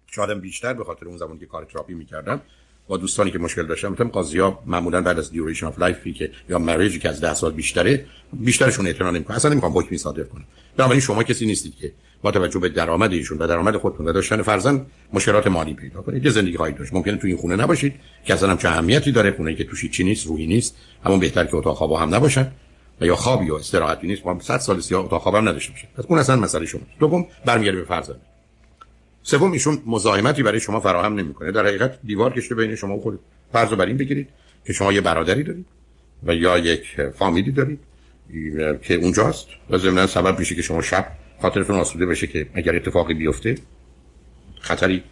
شاید 0.07 0.41
بیشتر 0.41 0.73
به 0.73 0.83
خاطر 0.83 1.05
اون 1.05 1.17
زمانی 1.17 1.39
که 1.39 1.45
کار 1.45 1.65
تراپی 1.65 1.93
می‌کردم 1.93 2.41
با 2.87 2.97
دوستانی 2.97 3.31
که 3.31 3.39
مشکل 3.39 3.65
داشتم 3.65 3.91
مثلا 3.91 4.07
قاضی 4.07 4.39
ها 4.39 4.63
معمولا 4.65 5.01
بعد 5.01 5.19
از 5.19 5.31
duration 5.31 5.65
of 5.65 5.79
life 5.79 6.06
ی 6.06 6.13
که 6.13 6.31
یا 6.49 6.59
marriage 6.59 6.95
ی 6.95 6.99
که 6.99 7.09
از 7.09 7.21
ده 7.21 7.33
سال 7.33 7.51
بیشتره 7.51 8.05
بیشترشون 8.33 8.87
اعتنا 8.87 9.11
نمی‌کنن. 9.11 9.35
اصلا 9.35 9.51
نمی‌خوام 9.51 9.77
حکمی 9.77 9.97
صادر 9.97 10.23
کنم. 10.23 10.45
بنابراین 10.77 11.01
شما 11.01 11.23
کسی 11.23 11.45
نیستید 11.45 11.75
که 11.75 11.91
با 12.21 12.31
توجه 12.31 12.59
به 12.59 12.69
درآمد 12.69 13.13
ایشون 13.13 13.37
و 13.37 13.47
درآمد 13.47 13.77
خودتون 13.77 14.07
و 14.07 14.13
داشتن 14.13 14.41
فرزند 14.41 14.85
مشکلات 15.13 15.47
مالی 15.47 15.73
پیدا 15.73 16.01
کنید. 16.01 16.25
یه 16.25 16.31
زندگی 16.31 16.57
خواهید 16.57 16.77
داشت. 16.77 16.93
ممکنه 16.93 17.17
تو 17.17 17.27
این 17.27 17.37
خونه 17.37 17.55
نباشید 17.55 17.93
که 18.25 18.33
اصلا 18.33 18.49
هم 18.49 18.57
چه 18.57 18.69
اهمیتی 18.69 19.11
داره 19.11 19.31
خونه 19.31 19.55
که 19.55 19.63
توش 19.63 19.91
چی 19.91 20.03
نیست 20.03 20.27
روحی 20.27 20.47
نیست 20.47 20.75
همون 21.05 21.19
بهتر 21.19 21.45
که 21.45 21.55
اتاق 21.55 21.77
خواب 21.77 21.91
هم 21.91 22.15
نباشن. 22.15 22.51
و 23.01 23.05
یا 23.05 23.15
خوابی 23.15 23.49
و 23.49 23.53
استراحتی 23.53 24.07
نیست. 24.07 24.25
ما 24.25 24.39
100 24.39 24.57
سال 24.57 24.79
سیاه 24.79 25.05
اتاق 25.05 25.21
خواب 25.21 25.35
هم 25.35 25.49
نداشته 25.49 25.71
باشه 25.71 25.87
پس 25.97 26.05
اون 26.07 26.19
اصلا 26.19 26.35
مسئله 26.35 26.65
شما 26.65 26.81
دوم 26.99 27.27
برمیگرده 27.45 27.79
به 27.79 27.85
فرزند. 27.85 28.21
سوم 29.23 29.51
ایشون 29.51 29.81
مزاحمتی 29.85 30.43
برای 30.43 30.59
شما 30.59 30.79
فراهم 30.79 31.19
نمی‌کنه. 31.19 31.51
در 31.51 31.65
حقیقت 31.65 31.99
دیوار 32.03 32.33
کشته 32.33 32.55
بین 32.55 32.75
شما 32.75 32.97
و 32.97 33.01
خود 33.01 33.19
فرض 33.53 33.69
بر 33.69 33.85
این 33.85 33.97
بگیرید 33.97 34.27
که 34.65 34.73
شما 34.73 34.93
یه 34.93 35.01
برادری 35.01 35.43
دارید 35.43 35.65
و 36.23 36.35
یا 36.35 36.57
یک 36.57 37.01
فامیلی 37.17 37.51
دارید 37.51 37.79
که 38.81 38.93
اونجاست 38.93 39.47
و 39.69 39.77
ضمن 39.77 40.05
سبب 40.05 40.39
میشه 40.39 40.55
که 40.55 40.61
شما 40.61 40.81
شب 40.81 41.07
خاطرتون 41.41 41.75
آسوده 41.75 42.05
بشه 42.05 42.27
که 42.27 42.47
اگر 42.53 42.75
اتفاقی 42.75 43.13
بیفته 43.13 43.55
خطری 44.59 45.03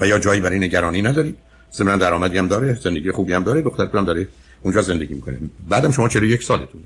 و 0.00 0.06
یا 0.06 0.18
جایی 0.18 0.40
برای 0.40 0.58
نگرانی 0.58 1.02
ندارید. 1.02 1.36
ضمن 1.72 1.98
درآمدی 1.98 2.38
هم 2.38 2.48
داره 2.48 2.74
زندگی 2.74 3.10
خوبی 3.10 3.32
هم 3.32 3.44
داره 3.44 3.62
دخترتون 3.62 4.00
هم 4.00 4.06
داره. 4.06 4.28
اونجا 4.66 4.82
زندگی 4.82 5.14
می‌کنه. 5.14 5.38
بعدم 5.68 5.90
شما 5.90 6.08
41 6.08 6.42
سالتونه. 6.42 6.84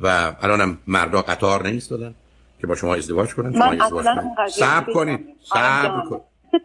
و 0.00 0.36
الانم 0.40 0.78
مردا 0.86 1.22
قطار 1.22 1.68
نمیستادن 1.68 2.14
که 2.60 2.66
با 2.66 2.74
شما 2.74 2.94
ازدواج 2.94 3.34
کنن. 3.34 3.52
شما 3.52 3.64
ازدواج 3.64 4.04
کنن 4.04 4.48
صبر 4.50 4.92
کنید. 4.92 5.20
صبر 5.44 6.02
کنید. 6.10 6.22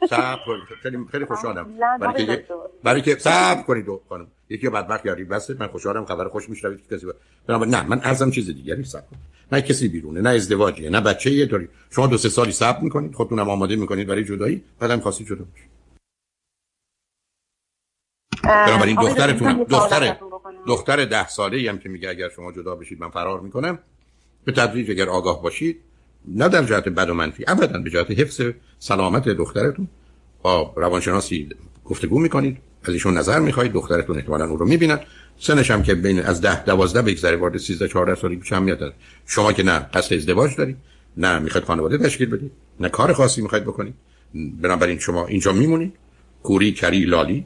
صبر 0.10 0.40
کنید. 0.46 0.64
خیلی 0.84 0.98
خیلی 1.12 1.26
خوشحالم. 1.26 1.68
برای 2.00 2.26
که 2.26 2.46
برای 2.84 3.02
که 3.02 3.16
صبر 3.20 3.62
کنید 3.62 3.86
خانم. 4.10 4.28
یکی 4.50 4.70
بدبخت 4.70 5.06
یاری 5.06 5.24
بس 5.24 5.50
من 5.50 5.68
خوشحالم. 5.68 6.06
خبر 6.06 6.28
خوش 6.28 6.50
میشنوید. 6.50 6.80
کسی 6.92 7.08
بنابراین 7.48 7.76
نه 7.76 7.88
من 7.88 8.02
ارزم 8.04 8.32
چیز 8.32 8.50
دیگری 8.50 8.84
صبر 8.84 9.02
کنید. 9.02 9.22
نه 9.52 9.62
کسی 9.62 9.88
بیرونه. 9.88 10.22
نه 10.22 10.30
ازدواجیه. 10.30 10.90
نه 10.90 11.02
بچه 11.02 11.32
یه 11.32 11.46
طوری 11.46 11.68
شما 11.90 12.08
دو 12.08 12.18
سه 12.18 12.30
سالی 12.30 12.52
صبر 12.52 12.80
می‌کنید. 12.82 13.14
خودتونم 13.14 13.50
آماده 13.50 13.76
می‌کنید. 13.76 14.08
برای 14.08 14.24
جدایی. 14.24 14.64
بعدم 14.80 15.00
خاصی 15.00 15.26
جدا 15.26 15.46
بشید. 15.56 15.70
بنابراین 18.50 18.96
دخترتون 18.96 19.66
دختر 19.70 20.16
دختر 20.68 21.06
ده 21.06 21.28
ساله 21.28 21.58
ای 21.58 21.68
هم 21.68 21.78
که 21.78 21.90
میگه 21.90 22.10
اگر 22.10 22.30
شما 22.30 22.52
جدا 22.52 22.76
بشید 22.76 23.02
من 23.02 23.10
فرار 23.10 23.40
می‌کنم. 23.40 23.80
به 24.46 24.52
تدریج 24.52 24.92
اگر 24.92 25.10
آگاه 25.10 25.42
باشید 25.42 25.80
نه 26.28 26.50
در 26.50 26.64
جهت 26.64 26.90
بد 26.90 27.10
و 27.10 27.14
منفی 27.14 27.44
ابدا 27.48 27.80
به 27.80 27.90
جهت 27.90 28.12
حفظ 28.12 28.42
سلامت 28.80 29.30
دخترتون 29.30 29.88
با 30.42 30.74
روانشناسی 30.76 31.50
گفتگو 31.86 32.20
می‌کنید. 32.20 32.58
از 32.84 32.94
ایشون 32.94 33.18
نظر 33.18 33.40
می‌خواهید 33.40 33.74
دخترتون 33.74 34.18
احتمالاً 34.18 34.46
اون 34.46 34.60
رو 34.60 34.66
می‌بینن 34.66 35.00
سنش 35.40 35.72
هم 35.72 35.84
که 35.84 35.96
بین 35.96 36.20
از 36.20 36.42
ده 36.42 36.64
دوازده 36.64 37.02
بگذره 37.02 37.38
وارد 37.38 37.58
13 37.58 37.88
14 37.88 38.16
سالی 38.16 38.36
پیش 38.36 38.54
هم 38.54 38.64
میاد 38.64 38.94
شما 39.26 39.54
که 39.54 39.64
نه 39.64 39.80
قصد 39.80 40.14
ازدواج 40.14 40.56
دارید 40.56 40.78
نه 41.18 41.40
می‌خواید 41.40 41.68
خانواده 41.68 41.98
تشکیل 41.98 42.30
بدید 42.30 42.52
نه 42.80 42.90
کار 42.90 43.14
خاصی 43.14 43.42
می‌خواید 43.42 43.64
بکنید. 43.64 43.94
بنابراین 44.62 45.00
شما 45.00 45.28
اینجا 45.28 45.54
میمونید. 45.54 45.94
کوری 46.44 46.72
کری 46.72 47.06
لالی 47.06 47.46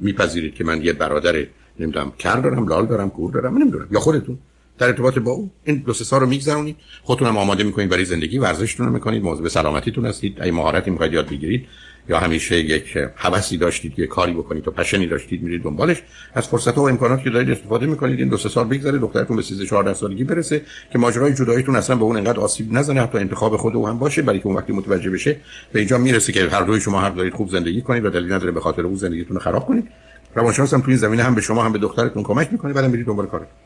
میپذیرید 0.00 0.54
که 0.54 0.64
من 0.64 0.84
یه 0.84 0.92
برادر 0.92 1.46
نمی‌دونم 1.78 2.12
کر 2.18 2.40
دارم 2.40 2.68
لال 2.68 2.86
دارم 2.86 3.10
کور 3.10 3.32
دارم 3.32 3.58
نمی‌دونم 3.58 3.88
یا 3.90 4.00
خودتون. 4.00 4.38
در 4.78 4.86
ارتباط 4.86 5.18
با 5.18 5.30
او. 5.30 5.50
این 5.64 5.76
دو 5.86 5.92
سه 5.92 6.18
رو 6.18 6.26
میگذرونید. 6.26 6.76
خودتون 7.02 7.28
هم 7.28 7.36
آماده 7.36 7.64
می‌کنید 7.64 7.88
برای 7.88 8.04
زندگی 8.04 8.38
ورزشتون 8.38 8.86
رو 8.86 8.92
می‌کنید 8.92 9.22
مواظب 9.22 9.48
سلامتیتون 9.48 10.06
هستید. 10.06 10.42
ای 10.42 10.50
مهارتی 10.50 10.90
می‌خواید 10.90 11.12
یاد 11.12 11.28
بگیرید. 11.28 11.66
یا 12.08 12.18
همیشه 12.18 12.56
یک 12.60 12.98
حوثی 13.16 13.56
داشتید 13.56 13.98
یه 13.98 14.06
کاری 14.06 14.32
بکنید 14.32 14.64
تو 14.64 14.70
پشنی 14.70 15.06
داشتید 15.06 15.42
میرید 15.42 15.62
دنبالش. 15.62 16.02
از 16.34 16.48
فرصت 16.48 16.78
و 16.78 16.80
امکاناتی 16.80 17.22
که 17.24 17.30
دارید 17.30 17.50
استفاده 17.50 17.86
می‌کنید. 17.86 18.18
این 18.18 18.28
دو 18.28 18.36
سه 18.36 18.48
سال 18.48 18.68
بگذره 18.68 18.98
دخترتون 18.98 19.36
به 19.36 19.42
13 19.42 19.66
14 19.66 19.94
سالگی 19.94 20.24
برسه 20.24 20.62
که 20.92 20.98
ماجرای 20.98 21.34
جداییتون 21.34 21.76
اصلا 21.76 21.96
به 21.96 22.02
اون 22.02 22.16
انقدر 22.16 22.40
آسیب 22.40 22.72
نزنه 22.72 23.00
حتی 23.02 23.18
انتخاب 23.18 23.56
خود 23.56 23.76
او 23.76 23.88
هم 23.88 23.98
باشه 23.98 24.22
برای 24.22 24.38
که 24.38 24.46
اون 24.46 24.56
وقتی 24.56 24.72
متوجه 24.72 25.10
بشه 25.10 25.36
به 25.72 25.78
اینجا 25.78 25.98
می‌رسه 25.98 26.32
که 26.32 26.48
هر 26.48 26.62
دوی 26.62 26.80
شما 26.80 27.00
حق 27.00 27.14
دارید 27.14 27.34
خوب 27.34 27.50
زندگی 27.50 27.82
کنید 27.82 28.04
و 28.04 28.10
دلیل 28.10 28.32
نداره 28.32 28.52
به 28.52 28.60
خاطر 28.60 28.82
اون 28.82 28.94
زندگیتون 28.94 29.38
خراب 29.38 29.66
کنید. 29.66 29.88
روانشناس 30.34 30.74
هم 30.74 30.80
تو 30.80 30.88
این 30.88 30.96
زمینه 30.96 31.22
هم 31.22 31.34
به 31.34 31.40
شما 31.40 31.64
هم 31.64 31.72
به 31.72 31.78
دخترتون 31.78 32.22
کمک 32.22 32.48
می‌کنه 32.52 32.72
بعدم 32.72 32.92
برید 32.92 33.06
دنبال 33.06 33.26
کارتون. 33.26 33.65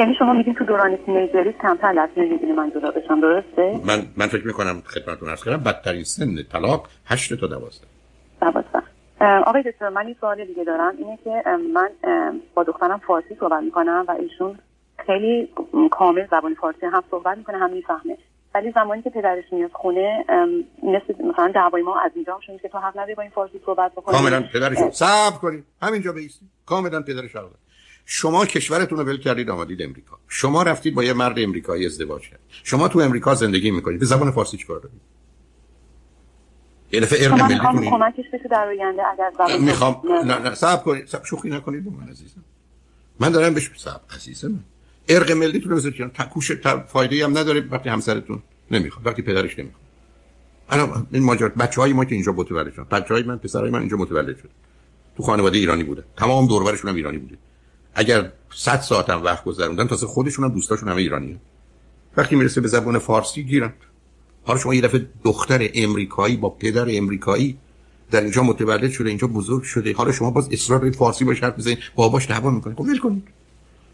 یعنی 0.00 0.14
شما 0.18 0.32
میگین 0.32 0.54
تو 0.54 0.64
دوران 0.64 0.96
تینیجری 0.96 1.52
کمتر 1.52 2.06
تصمیم 2.06 2.32
می‌گیرید 2.32 2.54
من 2.54 2.70
جدا 2.70 2.90
بشم 2.90 3.20
درسته؟ 3.20 3.80
من 3.86 4.02
من 4.16 4.26
فکر 4.26 4.46
می‌کنم 4.46 4.82
خدمتتون 4.86 5.28
عرض 5.28 5.44
کردم 5.44 5.62
بدترین 5.62 6.04
سن 6.04 6.42
طلاق 6.52 6.88
8 7.06 7.40
تا 7.40 7.46
12 7.46 7.86
12 8.40 8.82
آقای 9.46 9.62
دکتر 9.62 9.88
من 9.88 10.06
این 10.06 10.16
سوال 10.20 10.44
دیگه 10.44 10.64
دارم. 10.64 10.94
اینه 10.98 11.18
که 11.24 11.42
من 11.74 11.90
با 12.54 12.62
دخترم 12.62 12.98
فارسی 12.98 13.36
صحبت 13.40 13.62
می‌کنم 13.62 14.04
و 14.08 14.10
ایشون 14.10 14.58
خیلی 15.06 15.48
کامل 15.90 16.26
زبان 16.30 16.54
فارسی 16.54 16.86
هم 16.86 17.02
صحبت 17.10 17.38
می‌کنه 17.38 17.58
هم 17.58 17.72
می‌فهمه. 17.72 18.16
ولی 18.54 18.72
زمانی 18.74 19.02
که 19.02 19.10
پدرش 19.10 19.44
میاد 19.52 19.70
خونه 19.72 20.24
مثل 20.82 21.24
مثلا 21.32 21.52
دعوای 21.54 21.82
ما 21.82 22.00
از 22.00 22.10
اینجا 22.14 22.34
هم 22.48 22.58
که 22.58 22.68
تو 22.68 22.78
حق 22.78 22.98
نداری 22.98 23.14
با 23.14 23.22
این 23.22 23.30
فارسی 23.30 23.60
صحبت 23.66 23.92
بکنی. 23.92 24.16
کاملا 24.16 24.42
پدرش 24.52 24.78
صبر 24.92 25.38
کنید 25.42 25.64
همینجا 25.82 26.12
بیستی 26.12 26.46
کاملا 26.66 27.02
پدرش 27.02 27.36
حق 27.36 27.44
شما 28.04 28.46
کشورتون 28.46 28.98
رو 28.98 29.04
ول 29.04 29.18
کردید 29.18 29.50
آمدید 29.50 29.82
امریکا. 29.82 30.18
شما 30.28 30.62
رفتید 30.62 30.94
با 30.94 31.04
یه 31.04 31.12
مرد 31.12 31.38
امریکایی 31.38 31.86
ازدواج 31.86 32.22
کردید 32.22 32.46
شما 32.50 32.88
تو 32.88 32.98
امریکا 32.98 33.34
زندگی 33.34 33.70
می‌کنید. 33.70 34.00
به 34.00 34.06
زبان 34.06 34.30
فارسی 34.30 34.56
چیکار 34.56 34.80
دارید؟ 34.80 35.00
دفعه 36.92 37.24
ارق 37.24 37.42
ملیتون 37.42 37.90
کمکش 37.90 38.24
بشه 38.32 38.48
در 38.50 38.66
آینده 38.68 39.02
اگر 39.12 39.58
می‌خوام. 39.58 40.02
نه. 40.24 40.38
نه 40.38 40.54
صبر 40.54 40.82
کنید. 40.82 41.06
صبر 41.06 41.24
شوخی 41.24 41.48
نکنید 41.48 41.86
من 41.86 42.08
عزیزم. 42.08 42.44
من 43.20 43.30
دارم 43.30 43.54
بهش 43.54 43.70
صبر 43.76 44.00
عزیزم. 44.16 44.64
ارق 45.08 45.32
ملیتون 45.32 45.70
رو 45.70 45.76
بذارید 45.76 45.98
کنار. 45.98 46.10
تکوش 46.10 46.52
فایده 46.86 47.24
هم 47.24 47.38
نداره 47.38 47.60
وقتی 47.70 47.88
همسرتون 47.88 48.42
نمی‌خواد 48.70 49.06
وقتی 49.06 49.22
پدرش 49.22 49.58
نمی‌خواد. 49.58 49.84
انا 50.70 51.06
این 51.12 51.22
ماجرا 51.22 51.48
بچهای 51.48 51.92
ما 51.92 52.04
که 52.04 52.14
اینجا 52.14 52.32
متولد 52.32 52.72
شدن. 52.72 52.84
بچهای 52.84 53.22
من 53.22 53.38
پسرای 53.38 53.70
من 53.70 53.78
اینجا 53.78 53.96
متولد 53.96 54.38
شد 54.38 54.50
تو 55.16 55.22
خانواده 55.22 55.58
ایرانی 55.58 55.84
بوده. 55.84 56.04
تمام 56.16 56.46
دور 56.46 56.78
هم 56.84 56.94
ایرانی 56.94 57.18
بوده. 57.18 57.38
اگر 57.94 58.32
100 58.54 58.80
ساعت 58.80 59.10
هم 59.10 59.24
وقت 59.24 59.44
گذروندن 59.44 59.86
تازه 59.86 60.06
خودشون 60.06 60.44
هم 60.44 60.50
دوستاشون 60.50 60.88
همه 60.88 61.00
ایرانی 61.00 61.32
هم. 61.32 61.40
وقتی 62.16 62.36
می‌رسه 62.36 62.60
به 62.60 62.68
زبان 62.68 62.98
فارسی 62.98 63.44
گیرن. 63.44 63.72
حالا 64.44 64.58
شما 64.58 64.74
یه 64.74 64.80
دفعه 64.80 65.06
دختر 65.24 65.68
امریکایی 65.74 66.36
با 66.36 66.50
پدر 66.50 66.86
امریکایی 66.88 67.58
در 68.10 68.20
اینجا 68.20 68.42
متولد 68.42 68.90
شده 68.90 69.08
اینجا 69.08 69.26
بزرگ 69.26 69.62
شده. 69.62 69.94
حالا 69.94 70.12
شما 70.12 70.30
باز 70.30 70.48
اصرار 70.52 70.90
فارسی 70.90 71.24
باش 71.24 71.42
حرف 71.42 71.58
بزنید 71.58 71.78
باباش 71.94 72.28
دعوا 72.28 72.50
می‌کنه. 72.50 72.74
خب 72.74 72.86
کنید. 73.02 73.22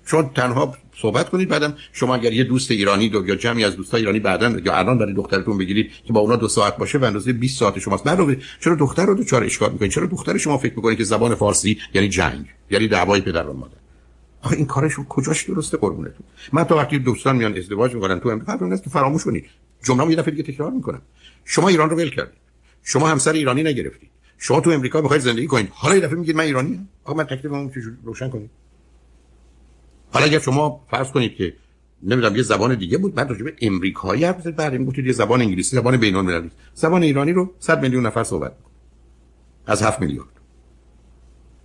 شما 0.04 0.22
تنها 0.22 0.74
صحبت 1.02 1.30
کنید 1.30 1.48
بعدم. 1.48 1.74
شما 1.92 2.14
اگر 2.14 2.32
یه 2.32 2.44
دوست 2.44 2.70
ایرانی 2.70 3.08
دو 3.08 3.26
یا 3.26 3.34
جمعی 3.34 3.64
از 3.64 3.76
دوستای 3.76 4.00
ایرانی 4.00 4.20
بعدا 4.20 4.48
یا 4.64 4.76
الان 4.76 4.98
برای 4.98 5.14
دخترتون 5.14 5.58
بگیرید 5.58 5.90
که 6.06 6.12
با 6.12 6.20
اونا 6.20 6.36
دو 6.36 6.48
ساعت 6.48 6.76
باشه 6.76 6.98
به 6.98 7.06
اندازه 7.06 7.32
20 7.32 7.58
ساعت 7.58 7.78
شماست. 7.78 8.06
علاوه 8.06 8.36
چرا 8.60 8.74
دختر 8.74 9.06
رو 9.06 9.14
دو 9.14 9.24
چهار 9.24 9.44
اشکال 9.44 9.72
می‌کنید؟ 9.72 9.90
چرا 9.90 10.06
دختر 10.06 10.38
شما 10.38 10.58
فکر 10.58 10.74
می‌کنید 10.76 10.98
که 10.98 11.04
زبان 11.04 11.34
فارسی 11.34 11.78
یعنی 11.94 12.08
جنگ 12.08 12.46
یعنی 12.70 12.88
دعوای 12.88 13.20
پدر 13.20 13.46
و 13.46 13.52
مادر؟ 13.52 13.85
این 14.52 14.66
کارشون 14.66 15.04
کجاش 15.04 15.42
درسته 15.42 15.76
قربونتون 15.76 16.26
من 16.52 16.64
تا 16.64 16.76
وقتی 16.76 16.98
دوستان 16.98 17.36
میان 17.36 17.56
ازدواج 17.56 17.94
می‌کنن 17.94 18.20
تو 18.20 18.28
امریکا 18.28 18.56
فرق 18.56 18.82
که 18.82 18.90
فراموش 18.90 19.24
کنید 19.24 19.46
جمله 19.82 20.10
یه 20.10 20.16
دفعه 20.16 20.30
دیگه 20.30 20.52
تکرار 20.52 20.70
می‌کنم. 20.70 21.02
شما 21.44 21.68
ایران 21.68 21.90
رو 21.90 21.96
ول 21.96 22.10
کردید 22.10 22.38
شما 22.82 23.08
همسر 23.08 23.32
ایرانی 23.32 23.62
نگرفتید 23.62 24.10
شما 24.38 24.60
تو 24.60 24.70
امریکا 24.70 25.00
می‌خواید 25.00 25.22
زندگی 25.22 25.46
کنید. 25.46 25.68
حالا 25.70 25.94
یه 25.94 26.00
دفعه 26.00 26.14
میگید 26.14 26.36
من 26.36 26.44
ایرانی 26.44 26.74
ام. 26.74 26.88
آقا 27.04 27.14
من 27.14 27.24
تکلیفمو 27.24 27.70
چجوری 27.70 27.96
روشن 28.04 28.28
کنید. 28.28 28.50
حالا 30.12 30.26
اگر 30.26 30.38
شما 30.38 30.86
فرض 30.90 31.10
کنید 31.10 31.34
که 31.34 31.54
نمی‌دونم 32.02 32.36
یه 32.36 32.42
زبان 32.42 32.74
دیگه 32.74 32.98
بود 32.98 33.14
بعد 33.14 33.30
راجع 33.30 33.44
به 33.44 33.54
امریکایی 33.60 34.24
حرف 34.24 34.40
زدید 34.40 34.56
بعد 34.56 34.74
می‌گفتید 34.74 35.06
یه 35.06 35.12
زبان 35.12 35.40
انگلیسی 35.40 35.76
زبان 35.76 35.96
بین 35.96 36.16
المللی 36.16 36.50
زبان 36.74 37.02
ایرانی 37.02 37.32
رو 37.32 37.54
100 37.58 37.82
میلیون 37.82 38.06
نفر 38.06 38.24
صحبت 38.24 38.52
از 39.66 39.82
7 39.82 40.00
میلیون 40.00 40.26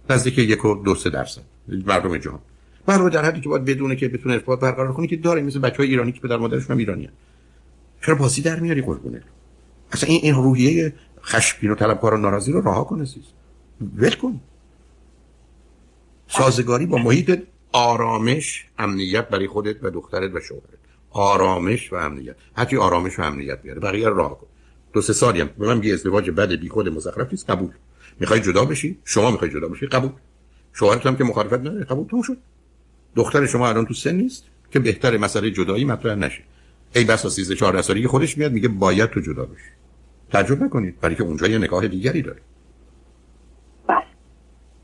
نزدیک 0.09 0.37
یک 0.37 0.65
و 0.65 0.83
دو 0.83 0.95
سه 0.95 1.09
درصد. 1.09 1.41
مردم 1.67 2.17
جهان. 2.17 2.39
برای 2.97 3.09
در 3.09 3.25
حدی 3.25 3.41
که 3.41 3.49
باید 3.49 3.65
بدونه 3.65 3.95
که 3.95 4.07
بتونه 4.07 4.33
ارتباط 4.33 4.59
برقرار 4.59 4.93
کنه 4.93 5.07
که 5.07 5.15
داره 5.15 5.41
مثل 5.41 5.59
بچهای 5.59 5.89
ایرانی 5.89 6.11
که 6.11 6.19
پدر 6.19 6.37
مادرشون 6.37 6.71
هم 6.71 6.77
ایرانی 6.77 7.05
هست. 7.05 7.15
چرا 8.05 8.15
بازی 8.15 8.41
در 8.41 8.59
میاری 8.59 8.81
قربونه؟ 8.81 9.23
اصلا 9.91 10.09
این 10.09 10.19
این 10.23 10.35
روحیه 10.35 10.93
خشمگین 11.23 11.71
و 11.71 11.75
طلبکار 11.75 12.13
و 12.13 12.17
ناراضی 12.17 12.51
رو 12.51 12.61
رها 12.61 12.83
کن 12.83 13.01
عزیز. 13.01 13.23
ول 13.95 14.11
کن. 14.11 14.39
سازگاری 16.27 16.85
با 16.85 16.97
محیط 16.97 17.39
آرامش 17.71 18.65
امنیت 18.79 19.29
برای 19.29 19.47
خودت 19.47 19.83
و 19.83 19.89
دخترت 19.89 20.35
و 20.35 20.39
شوهرت. 20.39 20.79
آرامش 21.11 21.93
و 21.93 21.95
امنیت. 21.95 22.35
حتی 22.57 22.77
آرامش 22.77 23.19
و 23.19 23.21
امنیت 23.21 23.61
بیاره 23.61 23.79
بقیه 23.79 24.09
راه 24.09 24.39
کن. 24.39 24.47
دو 24.93 25.01
سه 25.01 25.13
سالی 25.13 25.41
هم. 25.41 25.49
به 25.57 25.67
من 25.67 25.77
میگه 25.77 25.93
ازدواج 25.93 26.29
بد 26.29 26.51
بی 26.51 26.69
خود 26.69 26.89
مزخرف 26.89 27.31
نیست 27.31 27.49
قبول. 27.49 27.69
می‌خوای 28.19 28.39
جدا 28.39 28.65
بشی؟ 28.65 28.97
شما 29.05 29.31
می‌خوای 29.31 29.51
جدا 29.51 29.67
بشی؟ 29.67 29.85
قبول. 29.85 30.11
شوهرت 30.73 31.05
هم 31.05 31.15
که 31.15 31.23
مخالفت 31.23 31.59
نداره 31.59 31.83
قبول. 31.83 32.07
تو 32.07 32.23
شد. 32.23 32.37
دختر 33.15 33.45
شما 33.45 33.69
الان 33.69 33.85
تو 33.85 33.93
سن 33.93 34.15
نیست؟ 34.15 34.45
که 34.71 34.79
بهتر 34.79 35.17
مسئله 35.17 35.51
جدایی 35.51 35.85
مطرح 35.85 36.15
نشه. 36.15 36.43
ای 36.95 37.03
بسا 37.03 37.29
13 37.29 37.55
14 37.55 37.81
سالگی 37.81 38.07
خودش 38.07 38.37
میاد 38.37 38.51
میگه 38.51 38.67
باید 38.67 39.09
تو 39.09 39.19
جدا 39.19 39.45
بشی. 39.45 39.71
تعجب 40.31 40.63
نکنید. 40.63 40.99
برای 40.99 41.15
که 41.15 41.23
اونجا 41.23 41.47
یه 41.47 41.57
نگاه 41.57 41.87
دیگری 41.87 42.21
داره. 42.21 42.41
بله. 43.87 44.03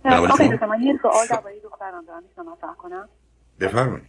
آقای 0.06 0.50
من 0.70 0.82
یه 0.82 1.00
سوال 1.02 1.28
درباره 1.30 1.56
دخترم 1.64 2.06
دارم. 2.08 2.24
می‌تونم 2.24 2.52
مطرح 2.52 2.76
کنم؟ 2.76 3.10
بفرمایید. 3.60 4.08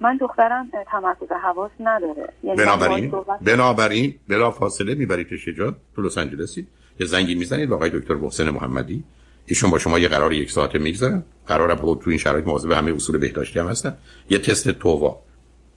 من 0.00 0.16
دخترم 0.16 0.70
تمرکز 0.90 1.32
حواس 1.42 1.70
نداره. 1.80 2.32
یعنی 2.42 2.56
بنابراین 2.56 3.12
بنابراین 3.40 4.14
بلا 4.28 4.50
فاصله 4.50 4.94
می‌برید 4.94 5.36
شجاع 5.36 5.72
تو 5.96 6.02
لس 6.02 6.18
آنجلسی. 6.18 6.66
یه 7.00 7.06
زنگی 7.06 7.34
می‌زنید 7.34 7.68
با 7.68 7.76
آقای 7.76 7.90
دکتر 7.90 8.14
محسن 8.14 8.50
محمدی. 8.50 9.04
ایشون 9.48 9.70
با 9.70 9.78
شما 9.78 9.98
یه 9.98 10.08
قرار 10.08 10.32
یک 10.32 10.50
ساعت 10.50 10.74
می‌گذارن 10.74 11.22
قرار 11.46 11.74
بود 11.74 12.00
تو 12.00 12.10
این 12.10 12.18
شرایط 12.18 12.46
مواظب 12.46 12.70
همه 12.70 12.94
اصول 12.94 13.18
بهداشتی 13.18 13.58
هم 13.58 13.66
هستن. 13.68 13.96
یه 14.30 14.38
تست 14.38 14.70
تووا 14.70 15.22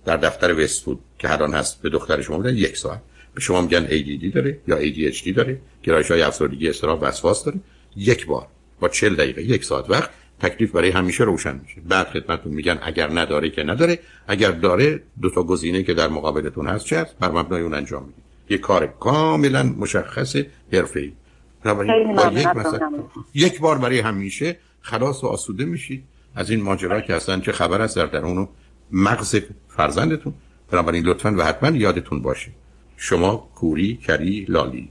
در 0.06 0.18
دفتر 0.18 0.64
وستفود 0.64 1.00
که 1.20 1.32
الان 1.32 1.54
هست 1.54 1.82
به 1.82 1.90
دختر 1.90 2.22
شما 2.22 2.38
بدن 2.38 2.56
یک 2.56 2.78
ساعت. 2.78 3.02
به 3.34 3.42
شما 3.42 3.62
میگن 3.62 3.88
ADD 3.88 4.34
داره 4.34 4.58
یا 4.68 4.82
ADHD 4.82 5.36
داره. 5.36 5.62
گرایش 5.84 6.12
های 6.12 6.22
افسردگی 6.22 6.70
استراب 6.70 7.00
وسواس 7.02 7.46
داره. 7.46 7.60
یک 7.96 8.26
بار 8.26 8.48
با 8.80 8.90
40 8.90 9.16
دقیقه 9.16 9.42
یک 9.42 9.64
ساعت 9.64 9.90
وقت 9.90 10.10
تکلیف 10.40 10.72
برای 10.72 10.90
همیشه 10.90 11.24
روشن 11.24 11.60
میشه. 11.64 11.82
بعد 11.90 12.08
خدمتتون 12.08 12.54
میگن 12.54 12.80
اگر 12.82 13.10
نداره 13.20 13.50
که 13.50 13.64
نداره. 13.64 14.00
اگر 14.28 14.52
داره 14.52 15.04
دو 15.22 15.30
تا 15.30 15.44
گزینه 15.44 15.84
که 15.84 15.94
در 15.94 16.08
مقابلتون 16.08 16.68
هست 16.68 16.86
چه 16.86 17.00
هست؟ 17.00 17.16
بر 17.20 17.32
مبنای 17.32 17.62
اون 17.62 17.74
انجام 17.74 18.04
می‌دید. 18.04 18.24
یه 18.50 18.58
کار 18.58 18.88
کاملا 19.00 19.64
مشخص 19.64 20.36
حرفه‌ای. 20.74 21.14
با 21.64 21.86
یک 22.32 22.48
مثلا 22.48 22.92
یک 23.34 23.60
بار 23.60 23.78
برای 23.78 24.00
همیشه 24.00 24.58
خلاص 24.82 25.24
و 25.24 25.28
آسوده 25.28 25.66
میشید 25.66 26.04
از 26.36 26.50
این 26.50 26.62
ماجرا 26.62 27.02
که 27.02 27.16
اصلا 27.16 27.40
چه 27.40 27.52
خبر 27.52 27.82
است 27.82 27.96
در 27.96 28.06
درون 28.06 28.48
مغز 28.92 29.36
فرزندتون. 29.68 30.34
بنابراین 30.72 31.06
لطفا 31.06 31.36
و 31.38 31.44
حتما 31.44 31.78
یادتون 31.78 32.22
باشه. 32.22 32.52
شما 32.98 33.50
کوری 33.56 33.98
کری 33.98 34.46
لالی. 34.50 34.90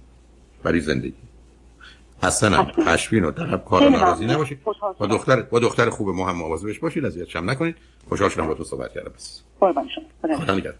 برای 0.62 0.80
زندگی. 0.80 1.14
اصلا 2.22 2.64
خشمگین 2.64 3.24
و 3.24 3.30
طرف 3.30 3.64
کار 3.64 3.88
ناراضی 3.88 4.26
نباشید. 4.26 4.58
با 4.98 5.06
دختر 5.06 5.42
با 5.42 5.58
دختر 5.58 5.90
خوب 5.90 6.08
ما 6.08 6.28
هم 6.28 6.36
مواظبش 6.36 6.78
باشید. 6.78 7.04
اذیتش 7.04 7.36
هم 7.36 7.50
نکنید. 7.50 7.76
خوشحال 8.08 8.30
شدم 8.30 8.46
با 8.46 8.54
تو 8.54 8.64
صحبت 8.64 8.92
کردم. 8.92 9.12
بس 9.16 9.42
قربان 9.60 9.88
شما. 9.88 10.60